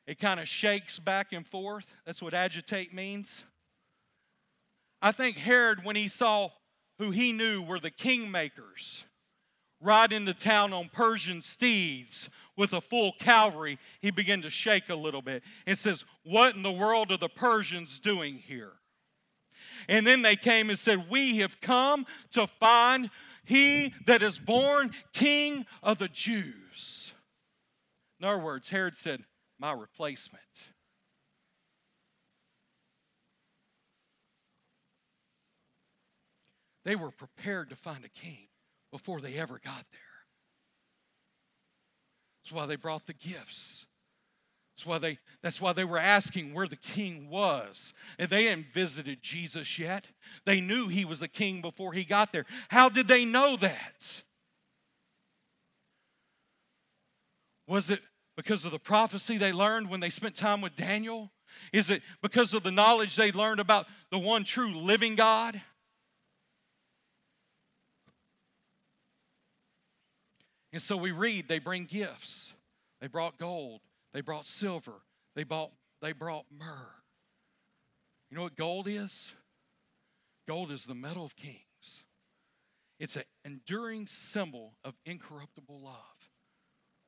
It 0.05 0.19
kind 0.19 0.41
of 0.41 0.49
shakes 0.49 0.99
back 0.99 1.31
and 1.31 1.47
forth. 1.47 1.95
That's 2.05 2.21
what 2.21 2.33
agitate 2.33 2.93
means. 2.93 3.45
I 5.01 5.13
think 5.13 5.37
Herod, 5.37 5.85
when 5.85 5.95
he 5.95 6.09
saw 6.09 6.49
who 6.99 7.11
he 7.11 7.31
knew 7.31 7.61
were 7.61 7.79
the 7.79 7.91
kingmakers, 7.91 9.03
ride 9.81 10.13
into 10.13 10.33
town 10.33 10.73
on 10.73 10.89
Persian 10.91 11.41
steeds 11.41 12.29
with 12.55 12.73
a 12.73 12.81
full 12.81 13.13
cavalry, 13.19 13.79
he 13.99 14.11
began 14.11 14.41
to 14.41 14.49
shake 14.49 14.89
a 14.89 14.95
little 14.95 15.21
bit 15.21 15.43
and 15.65 15.77
says, 15.77 16.05
What 16.23 16.55
in 16.55 16.63
the 16.63 16.71
world 16.71 17.11
are 17.11 17.17
the 17.17 17.29
Persians 17.29 17.99
doing 17.99 18.35
here? 18.35 18.73
And 19.87 20.05
then 20.05 20.21
they 20.21 20.35
came 20.35 20.69
and 20.69 20.77
said, 20.77 21.09
We 21.09 21.37
have 21.37 21.61
come 21.61 22.05
to 22.31 22.47
find 22.47 23.09
he 23.43 23.93
that 24.05 24.21
is 24.21 24.39
born 24.39 24.91
king 25.11 25.65
of 25.81 25.97
the 25.97 26.07
Jews. 26.07 27.13
In 28.19 28.25
other 28.25 28.39
words, 28.39 28.69
Herod 28.69 28.95
said, 28.95 29.23
My 29.59 29.73
replacement. 29.73 30.72
They 36.85 36.95
were 36.95 37.11
prepared 37.11 37.69
to 37.69 37.75
find 37.75 38.03
a 38.03 38.09
king 38.09 38.47
before 38.91 39.21
they 39.21 39.35
ever 39.35 39.59
got 39.63 39.85
there. 39.91 40.01
That's 42.43 42.51
why 42.51 42.65
they 42.65 42.75
brought 42.75 43.07
the 43.07 43.13
gifts. 43.13 43.85
That's 44.75 44.85
why 44.85 44.97
they, 44.97 45.19
that's 45.41 45.61
why 45.61 45.73
they 45.73 45.83
were 45.83 45.99
asking 45.99 46.53
where 46.53 46.67
the 46.67 46.75
king 46.75 47.29
was. 47.29 47.93
And 48.17 48.29
they 48.29 48.45
hadn't 48.45 48.73
visited 48.73 49.21
Jesus 49.21 49.77
yet. 49.77 50.05
They 50.45 50.59
knew 50.59 50.87
he 50.87 51.05
was 51.05 51.21
a 51.21 51.27
king 51.27 51.61
before 51.61 51.93
he 51.93 52.03
got 52.03 52.31
there. 52.31 52.45
How 52.69 52.89
did 52.89 53.07
they 53.07 53.23
know 53.23 53.55
that? 53.57 54.23
Was 57.67 57.89
it 57.89 58.01
because 58.35 58.65
of 58.65 58.71
the 58.71 58.79
prophecy 58.79 59.37
they 59.37 59.51
learned 59.51 59.89
when 59.89 59.99
they 59.99 60.09
spent 60.09 60.35
time 60.35 60.59
with 60.59 60.75
Daniel? 60.75 61.31
Is 61.71 61.89
it 61.89 62.01
because 62.21 62.53
of 62.53 62.63
the 62.63 62.71
knowledge 62.71 63.15
they 63.15 63.31
learned 63.31 63.59
about 63.59 63.85
the 64.09 64.19
one 64.19 64.43
true 64.43 64.75
living 64.75 65.15
God? 65.15 65.61
And 70.73 70.81
so 70.81 70.97
we 70.97 71.11
read 71.11 71.47
they 71.47 71.59
bring 71.59 71.85
gifts. 71.85 72.53
They 72.99 73.07
brought 73.07 73.37
gold, 73.37 73.81
they 74.13 74.21
brought 74.21 74.47
silver, 74.47 75.03
they 75.35 75.43
bought 75.43 75.71
they 76.01 76.11
brought 76.11 76.45
myrrh. 76.51 76.89
You 78.29 78.37
know 78.37 78.43
what 78.43 78.57
gold 78.57 78.87
is? 78.87 79.33
Gold 80.47 80.71
is 80.71 80.85
the 80.85 80.95
metal 80.95 81.23
of 81.23 81.35
kings. 81.35 82.03
It's 82.99 83.15
an 83.15 83.23
enduring 83.45 84.07
symbol 84.07 84.73
of 84.83 84.95
incorruptible 85.05 85.79
love. 85.79 86.29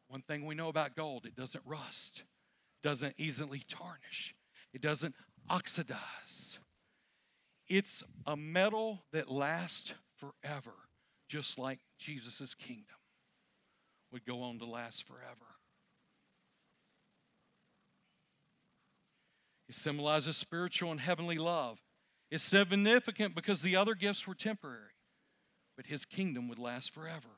One 0.07 0.21
thing 0.21 0.45
we 0.45 0.55
know 0.55 0.69
about 0.69 0.95
gold, 0.95 1.25
it 1.25 1.35
doesn't 1.35 1.63
rust, 1.65 2.23
doesn't 2.83 3.15
easily 3.17 3.63
tarnish, 3.67 4.35
it 4.73 4.81
doesn't 4.81 5.15
oxidize. 5.49 6.59
It's 7.67 8.03
a 8.27 8.37
metal 8.37 9.03
that 9.11 9.31
lasts 9.31 9.93
forever, 10.17 10.73
just 11.27 11.57
like 11.57 11.79
Jesus' 11.97 12.53
kingdom 12.53 12.94
would 14.11 14.25
go 14.25 14.41
on 14.41 14.59
to 14.59 14.65
last 14.65 15.03
forever. 15.03 15.55
It 19.67 19.75
symbolizes 19.75 20.37
spiritual 20.37 20.91
and 20.91 20.99
heavenly 20.99 21.37
love. 21.37 21.79
It's 22.31 22.43
significant 22.43 23.35
because 23.35 23.61
the 23.61 23.75
other 23.75 23.95
gifts 23.95 24.27
were 24.27 24.35
temporary, 24.35 24.93
but 25.75 25.87
his 25.87 26.05
kingdom 26.05 26.47
would 26.49 26.59
last 26.59 26.93
forever. 26.93 27.29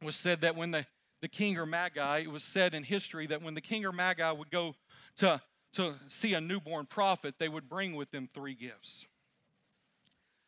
It 0.00 0.04
was 0.04 0.16
said 0.16 0.42
that 0.42 0.56
when 0.56 0.72
the, 0.72 0.86
the 1.22 1.28
king 1.28 1.56
or 1.56 1.66
magi, 1.66 2.18
it 2.18 2.30
was 2.30 2.44
said 2.44 2.74
in 2.74 2.82
history 2.82 3.26
that 3.28 3.42
when 3.42 3.54
the 3.54 3.60
king 3.60 3.84
or 3.84 3.92
magi 3.92 4.30
would 4.30 4.50
go 4.50 4.74
to, 5.16 5.40
to 5.74 5.94
see 6.08 6.34
a 6.34 6.40
newborn 6.40 6.86
prophet, 6.86 7.36
they 7.38 7.48
would 7.48 7.68
bring 7.68 7.94
with 7.94 8.10
them 8.10 8.28
three 8.32 8.54
gifts. 8.54 9.06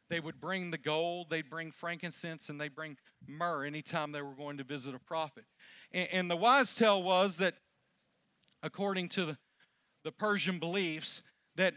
They 0.09 0.21
would 0.21 0.41
bring 0.41 0.71
the 0.71 0.79
gold, 0.79 1.29
they'd 1.29 1.51
bring 1.51 1.71
frankincense, 1.71 2.49
and 2.49 2.61
they'd 2.61 2.75
bring 2.75 2.97
myrrh 3.27 3.65
anytime 3.65 4.13
they 4.13 4.23
were 4.23 4.35
going 4.35 4.57
to 4.57 4.65
visit 4.65 4.95
a 4.95 4.99
prophet. 4.99 5.45
And, 5.93 6.09
and 6.11 6.31
the 6.31 6.37
wise 6.37 6.75
tale 6.75 7.03
was 7.03 7.37
that 7.39 7.55
according 8.63 9.11
to 9.11 9.27
the, 9.27 9.39
the 10.05 10.13
Persian 10.13 10.59
beliefs, 10.59 11.23
that 11.57 11.75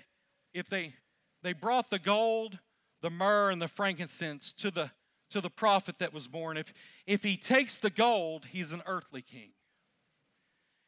if 0.54 0.70
they 0.70 0.96
they 1.44 1.54
brought 1.54 1.90
the 1.90 2.00
gold, 2.00 2.60
the 3.02 3.10
myrrh, 3.10 3.50
and 3.50 3.62
the 3.62 3.68
frankincense 3.68 4.54
to 4.54 4.72
the 4.72 4.92
to 5.32 5.42
the 5.42 5.50
prophet 5.50 6.00
that 6.00 6.14
was 6.14 6.28
born, 6.28 6.58
if 6.58 6.74
if 7.06 7.24
he 7.24 7.36
takes 7.36 7.78
the 7.78 7.90
gold, 7.90 8.46
he's 8.46 8.72
an 8.72 8.84
earthly 8.86 9.22
king. 9.22 9.52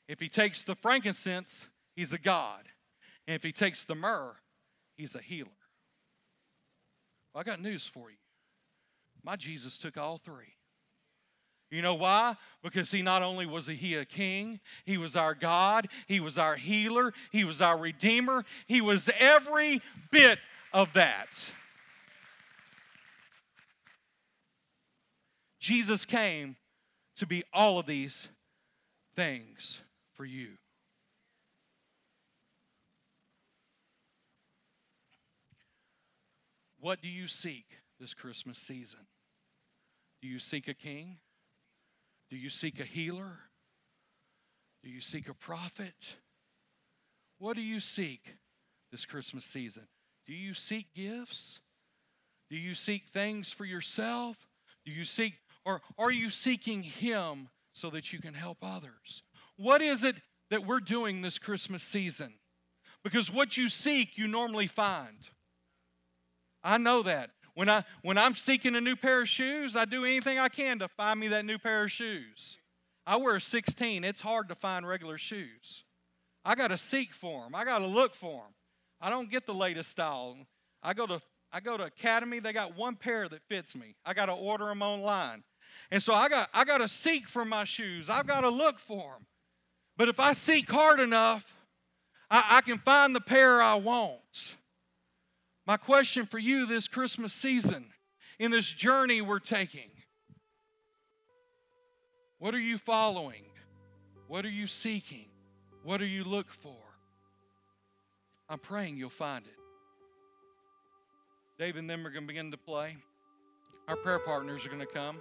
If 0.08 0.20
he 0.20 0.30
takes 0.30 0.64
the 0.64 0.76
frankincense, 0.76 1.70
he's 1.96 2.14
a 2.14 2.18
god. 2.18 2.68
And 3.28 3.36
if 3.36 3.44
he 3.44 3.52
takes 3.52 3.86
the 3.86 3.96
myrrh, 3.96 4.36
he's 4.98 5.16
a 5.16 5.22
healer. 5.22 5.50
Well, 7.34 7.42
I 7.42 7.44
got 7.44 7.62
news 7.62 7.88
for 7.88 8.10
you. 8.10 8.18
My 9.24 9.36
Jesus 9.36 9.78
took 9.78 9.98
all 9.98 10.18
three. 10.18 10.54
You 11.72 11.82
know 11.82 11.96
why? 11.96 12.36
Because 12.62 12.92
he 12.92 13.02
not 13.02 13.24
only 13.24 13.48
was 13.48 13.66
he 13.66 13.96
a 13.96 14.06
king, 14.06 14.60
he 14.86 14.98
was 14.98 15.16
our 15.16 15.34
God, 15.34 15.88
he 16.08 16.20
was 16.20 16.38
our 16.38 16.56
healer, 16.56 17.14
he 17.32 17.44
was 17.44 17.62
our 17.62 17.78
redeemer, 17.78 18.46
he 18.68 18.80
was 18.80 19.10
every 19.18 19.82
bit 20.12 20.38
of 20.72 20.94
that. 20.94 21.52
Jesus 25.60 26.06
came 26.06 26.58
to 27.16 27.26
be 27.26 27.44
all 27.52 27.80
of 27.80 27.88
these 27.88 28.30
things 29.16 29.82
for 30.14 30.26
you. 30.26 30.50
What 36.84 37.02
do 37.02 37.08
you 37.08 37.30
seek 37.30 37.78
this 37.98 38.14
Christmas 38.14 38.58
season? 38.58 39.00
Do 40.22 40.28
you 40.28 40.38
seek 40.38 40.68
a 40.68 40.74
king? 40.74 41.20
Do 42.30 42.36
you 42.36 42.50
seek 42.50 42.78
a 42.78 42.84
healer? 42.84 43.40
Do 44.84 44.90
you 44.90 45.00
seek 45.00 45.30
a 45.30 45.34
prophet? 45.34 46.18
What 47.40 47.56
do 47.56 47.62
you 47.62 47.80
seek 47.80 48.36
this 48.92 49.06
Christmas 49.06 49.46
season? 49.46 49.84
Do 50.28 50.34
you 50.34 50.54
seek 50.54 50.88
gifts? 50.94 51.62
Do 52.50 52.58
you 52.58 52.76
seek 52.76 53.06
things 53.06 53.50
for 53.50 53.64
yourself? 53.64 54.50
Do 54.86 54.92
you 54.92 55.06
seek, 55.06 55.36
or 55.64 55.82
are 55.98 56.12
you 56.12 56.30
seeking 56.30 56.84
Him 56.84 57.48
so 57.72 57.92
that 57.92 58.12
you 58.12 58.20
can 58.20 58.34
help 58.34 58.58
others? 58.62 59.24
What 59.56 59.82
is 59.82 60.04
it 60.04 60.18
that 60.50 60.66
we're 60.66 60.82
doing 60.82 61.22
this 61.22 61.40
Christmas 61.40 61.82
season? 61.82 62.34
Because 63.06 63.32
what 63.32 63.56
you 63.56 63.70
seek, 63.70 64.18
you 64.18 64.28
normally 64.28 64.68
find. 64.68 65.30
I 66.64 66.78
know 66.78 67.04
that. 67.04 67.32
When, 67.56 67.70
I, 67.70 67.84
when 68.02 68.18
I'm 68.18 68.34
seeking 68.34 68.76
a 68.76 68.82
new 68.82 68.96
pair 68.96 69.22
of 69.22 69.30
shoes, 69.30 69.76
I 69.76 69.86
do 69.86 70.06
anything 70.06 70.40
I 70.40 70.50
can 70.50 70.80
to 70.80 70.88
find 70.88 71.20
me 71.20 71.28
that 71.30 71.46
new 71.46 71.60
pair 71.60 71.84
of 71.84 71.92
shoes. 71.92 72.58
I 73.06 73.18
wear 73.18 73.40
16. 73.40 74.04
It's 74.04 74.22
hard 74.22 74.50
to 74.50 74.56
find 74.56 74.88
regular 74.88 75.18
shoes. 75.18 75.84
I 76.46 76.56
got 76.56 76.70
to 76.70 76.78
seek 76.78 77.14
for 77.14 77.44
them. 77.44 77.54
I 77.54 77.64
got 77.64 77.80
to 77.80 77.88
look 77.88 78.16
for 78.16 78.44
them. 78.44 78.54
I 79.00 79.10
don't 79.10 79.30
get 79.30 79.46
the 79.46 79.54
latest 79.54 79.92
style. 79.92 80.38
I 80.82 80.94
go 80.94 81.06
to 81.06 81.22
I 81.56 81.60
go 81.60 81.78
to 81.78 81.84
Academy. 81.84 82.40
They 82.40 82.52
got 82.52 82.76
one 82.76 82.96
pair 82.96 83.30
that 83.30 83.44
fits 83.44 83.76
me. 83.76 83.96
I 84.06 84.14
got 84.14 84.26
to 84.26 84.34
order 84.34 84.66
them 84.66 84.82
online, 84.82 85.44
and 85.92 86.02
so 86.02 86.14
I 86.14 86.30
got 86.30 86.50
I 86.54 86.64
got 86.64 86.80
to 86.80 86.88
seek 86.88 87.28
for 87.28 87.46
my 87.46 87.64
shoes. 87.66 88.10
I've 88.10 88.26
got 88.26 88.42
to 88.42 88.50
look 88.50 88.80
for 88.80 89.14
them. 89.14 89.28
But 89.98 90.10
if 90.10 90.20
I 90.20 90.34
seek 90.34 90.72
hard 90.72 91.00
enough, 91.00 91.56
I, 92.32 92.58
I 92.58 92.62
can 92.62 92.78
find 92.80 93.16
the 93.16 93.22
pair 93.22 93.62
I 93.62 93.76
want. 93.76 94.23
My 95.66 95.78
question 95.78 96.26
for 96.26 96.40
you 96.40 96.66
this 96.66 96.88
Christmas 96.88 97.34
season, 97.34 97.86
in 98.38 98.52
this 98.52 98.66
journey 98.66 99.22
we're 99.22 99.40
taking, 99.40 99.90
what 102.38 102.54
are 102.54 102.60
you 102.60 102.78
following? 102.78 103.46
What 104.28 104.46
are 104.46 104.50
you 104.50 104.68
seeking? 104.68 105.28
What 105.84 105.98
do 105.98 106.06
you 106.06 106.26
look 106.26 106.52
for? 106.52 106.76
I'm 108.50 108.60
praying 108.60 108.98
you'll 108.98 109.10
find 109.10 109.46
it. 109.46 109.54
Dave 111.58 111.78
and 111.78 111.90
them 111.90 112.06
are 112.06 112.10
going 112.10 112.24
to 112.24 112.28
begin 112.28 112.52
to 112.52 112.58
play. 112.58 112.98
Our 113.88 113.96
prayer 113.96 114.20
partners 114.20 114.66
are 114.66 114.70
going 114.70 114.82
to 114.82 114.86
come. 114.86 115.18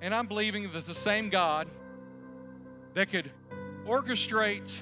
And 0.00 0.14
I'm 0.14 0.26
believing 0.26 0.70
that 0.70 0.86
the 0.86 0.94
same 0.94 1.30
God 1.30 1.66
that 2.94 3.10
could 3.10 3.30
orchestrate 3.86 4.72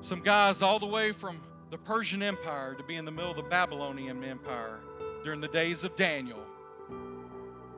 some 0.00 0.20
guys 0.20 0.62
all 0.62 0.78
the 0.78 0.86
way 0.86 1.12
from 1.12 1.40
the 1.70 1.78
Persian 1.78 2.22
Empire 2.22 2.74
to 2.74 2.84
be 2.84 2.96
in 2.96 3.04
the 3.04 3.10
middle 3.10 3.30
of 3.30 3.36
the 3.36 3.42
Babylonian 3.42 4.22
Empire 4.22 4.80
during 5.24 5.40
the 5.40 5.48
days 5.48 5.82
of 5.84 5.96
Daniel 5.96 6.46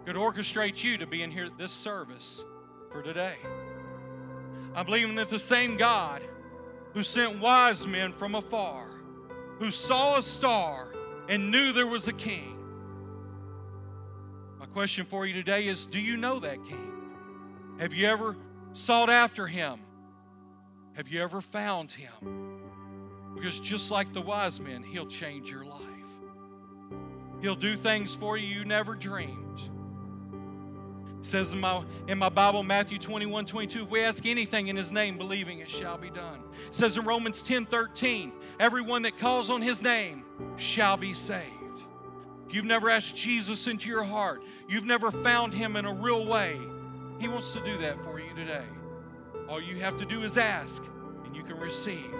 could 0.09 0.17
orchestrate 0.17 0.83
you 0.83 0.97
to 0.97 1.07
be 1.07 1.23
in 1.23 1.31
here 1.31 1.45
at 1.45 1.59
this 1.59 1.71
service 1.71 2.43
for 2.91 3.03
today. 3.03 3.37
I 4.75 4.83
believe 4.83 5.15
that 5.17 5.29
the 5.29 5.39
same 5.39 5.77
God 5.77 6.23
who 6.95 7.03
sent 7.03 7.41
wise 7.41 7.87
men 7.87 8.15
from 8.15 8.35
afar, 8.35 8.87
who 9.59 9.71
saw 9.71 10.17
a 10.17 10.23
star 10.23 10.89
and 11.29 11.51
knew 11.51 11.75
there 11.75 11.87
was 11.87 12.09
a 12.09 12.15
king. 12.15 12.57
My 14.59 14.65
question 14.65 15.05
for 15.05 15.27
you 15.27 15.35
today 15.35 15.67
is 15.67 15.85
Do 15.85 16.01
you 16.01 16.17
know 16.17 16.41
that 16.41 16.65
king? 16.65 16.91
Have 17.79 17.93
you 17.93 18.07
ever 18.07 18.35
sought 18.73 19.11
after 19.11 19.47
him? 19.47 19.81
Have 20.95 21.09
you 21.09 21.23
ever 21.23 21.41
found 21.41 21.93
him? 21.93 22.59
Because 23.35 23.61
just 23.61 23.91
like 23.91 24.13
the 24.13 24.21
wise 24.21 24.59
men, 24.59 24.83
he'll 24.83 25.07
change 25.07 25.51
your 25.51 25.65
life. 25.65 25.83
He'll 27.41 27.55
do 27.55 27.77
things 27.77 28.15
for 28.15 28.37
you 28.37 28.49
you 28.49 28.65
never 28.65 28.95
dreamed. 28.95 29.61
It 31.21 31.27
says 31.27 31.53
in 31.53 31.61
my, 31.61 31.83
in 32.07 32.19
my 32.19 32.29
Bible, 32.29 32.63
Matthew 32.63 32.99
21 32.99 33.47
22, 33.47 33.85
if 33.85 33.91
we 33.91 34.01
ask 34.01 34.25
anything 34.27 34.69
in 34.69 34.77
his 34.77 34.93
name, 34.93 35.19
believing 35.19 35.61
it 35.61 35.71
shall 35.71 35.99
be 35.99 36.11
done. 36.11 36.41
It 36.67 36.75
says 36.75 36.97
in 36.97 37.05
Romans 37.05 37.43
10 37.43 37.67
13, 37.67 38.33
everyone 38.61 39.03
that 39.03 39.19
calls 39.19 39.51
on 39.51 39.63
his 39.63 39.83
name 39.83 40.25
shall 40.57 40.97
be 40.97 41.15
saved. 41.15 41.53
If 42.49 42.55
you've 42.55 42.65
never 42.65 42.89
asked 42.89 43.17
Jesus 43.17 43.67
into 43.67 43.89
your 43.89 44.05
heart, 44.05 44.43
you've 44.69 44.87
never 44.87 45.11
found 45.11 45.53
him 45.53 45.77
in 45.77 45.85
a 45.85 45.93
real 45.93 46.25
way, 46.25 46.59
he 47.19 47.29
wants 47.29 47.53
to 47.53 47.61
do 47.65 47.79
that 47.79 48.03
for 48.05 48.21
you 48.21 48.35
today. 48.35 48.65
All 49.49 49.61
you 49.61 49.77
have 49.77 49.97
to 49.99 50.05
do 50.05 50.23
is 50.23 50.39
ask, 50.39 50.83
and 51.25 51.35
you 51.35 51.43
can 51.43 51.59
receive. 51.59 52.13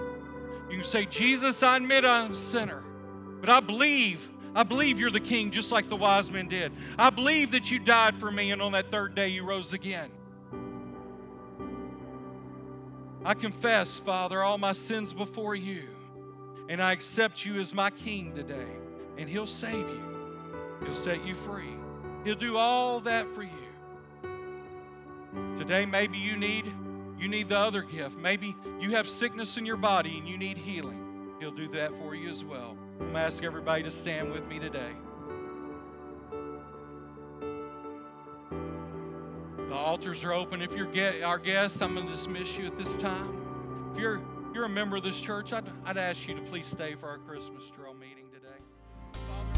You 0.71 0.77
can 0.77 0.85
say, 0.85 1.07
Jesus, 1.07 1.63
I 1.63 1.77
admit 1.77 2.05
I'm 2.05 2.33
a 2.33 2.37
sinner, 2.37 2.83
but 3.41 3.49
I 3.49 3.61
believe, 3.61 4.29
I 4.55 4.63
believe 4.63 4.99
you're 4.99 5.11
the 5.11 5.21
king, 5.21 5.51
just 5.51 5.71
like 5.71 5.89
the 5.89 5.97
wise 5.97 6.31
men 6.31 6.49
did. 6.49 6.73
I 6.99 7.11
believe 7.11 7.53
that 7.53 7.71
you 7.71 7.79
died 7.79 8.19
for 8.19 8.31
me, 8.31 8.51
and 8.51 8.61
on 8.61 8.73
that 8.73 8.91
third 8.91 9.15
day 9.15 9.29
you 9.29 9.45
rose 9.45 9.73
again. 9.73 10.11
I 13.25 13.35
confess, 13.35 13.99
Father, 13.99 14.43
all 14.43 14.59
my 14.59 14.73
sins 14.73 15.13
before 15.13 15.55
you, 15.55 15.89
and 16.69 16.83
I 16.83 16.93
accept 16.93 17.45
you 17.45 17.61
as 17.61 17.75
my 17.75 17.91
king 17.91 18.35
today, 18.35 18.69
and 19.17 19.29
He'll 19.29 19.47
save 19.47 19.89
you, 19.89 20.03
He'll 20.83 20.95
set 20.95 21.25
you 21.25 21.35
free, 21.35 21.77
He'll 22.25 22.35
do 22.35 22.57
all 22.57 23.01
that 23.01 23.35
for 23.35 23.43
you. 23.43 23.51
Today, 25.57 25.87
maybe 25.87 26.19
you 26.19 26.37
need 26.37 26.73
you 27.19 27.27
need 27.27 27.49
the 27.49 27.59
other 27.59 27.83
gift. 27.83 28.17
Maybe 28.17 28.55
you 28.79 28.93
have 28.93 29.09
sickness 29.09 29.57
in 29.57 29.67
your 29.67 29.77
body 29.77 30.19
and 30.19 30.29
you 30.29 30.39
need 30.39 30.57
healing. 30.57 31.35
He'll 31.41 31.51
do 31.51 31.69
that 31.69 31.97
for 31.99 32.15
you 32.15 32.29
as 32.29 32.45
well. 32.45 32.77
I'm 33.01 33.13
to 33.13 33.19
ask 33.19 33.43
everybody 33.43 33.83
to 33.83 33.91
stand 33.91 34.31
with 34.31 34.47
me 34.47 34.59
today. 34.61 34.93
The 39.69 39.75
altars 39.75 40.23
are 40.25 40.33
open. 40.33 40.63
If 40.63 40.73
you're 40.75 40.87
get 40.87 41.23
our 41.23 41.39
guests, 41.39 41.83
I'm 41.83 41.95
to 41.97 42.03
dismiss 42.03 42.57
you 42.57 42.67
at 42.67 42.77
this 42.77 42.97
time. 42.97 43.91
If 43.93 44.01
you're 44.01 44.23
you're 44.55 44.65
a 44.65 44.69
member 44.69 44.97
of 44.97 45.03
this 45.03 45.21
church, 45.21 45.53
I'd, 45.53 45.65
I'd 45.85 45.99
ask 45.99 46.27
you 46.27 46.35
to 46.35 46.41
please 46.43 46.67
stay 46.67 46.95
for 46.95 47.09
our 47.09 47.19
Christmas 47.19 47.63
stroll 47.65 47.95
meeting 47.95 48.27
today. 48.33 49.58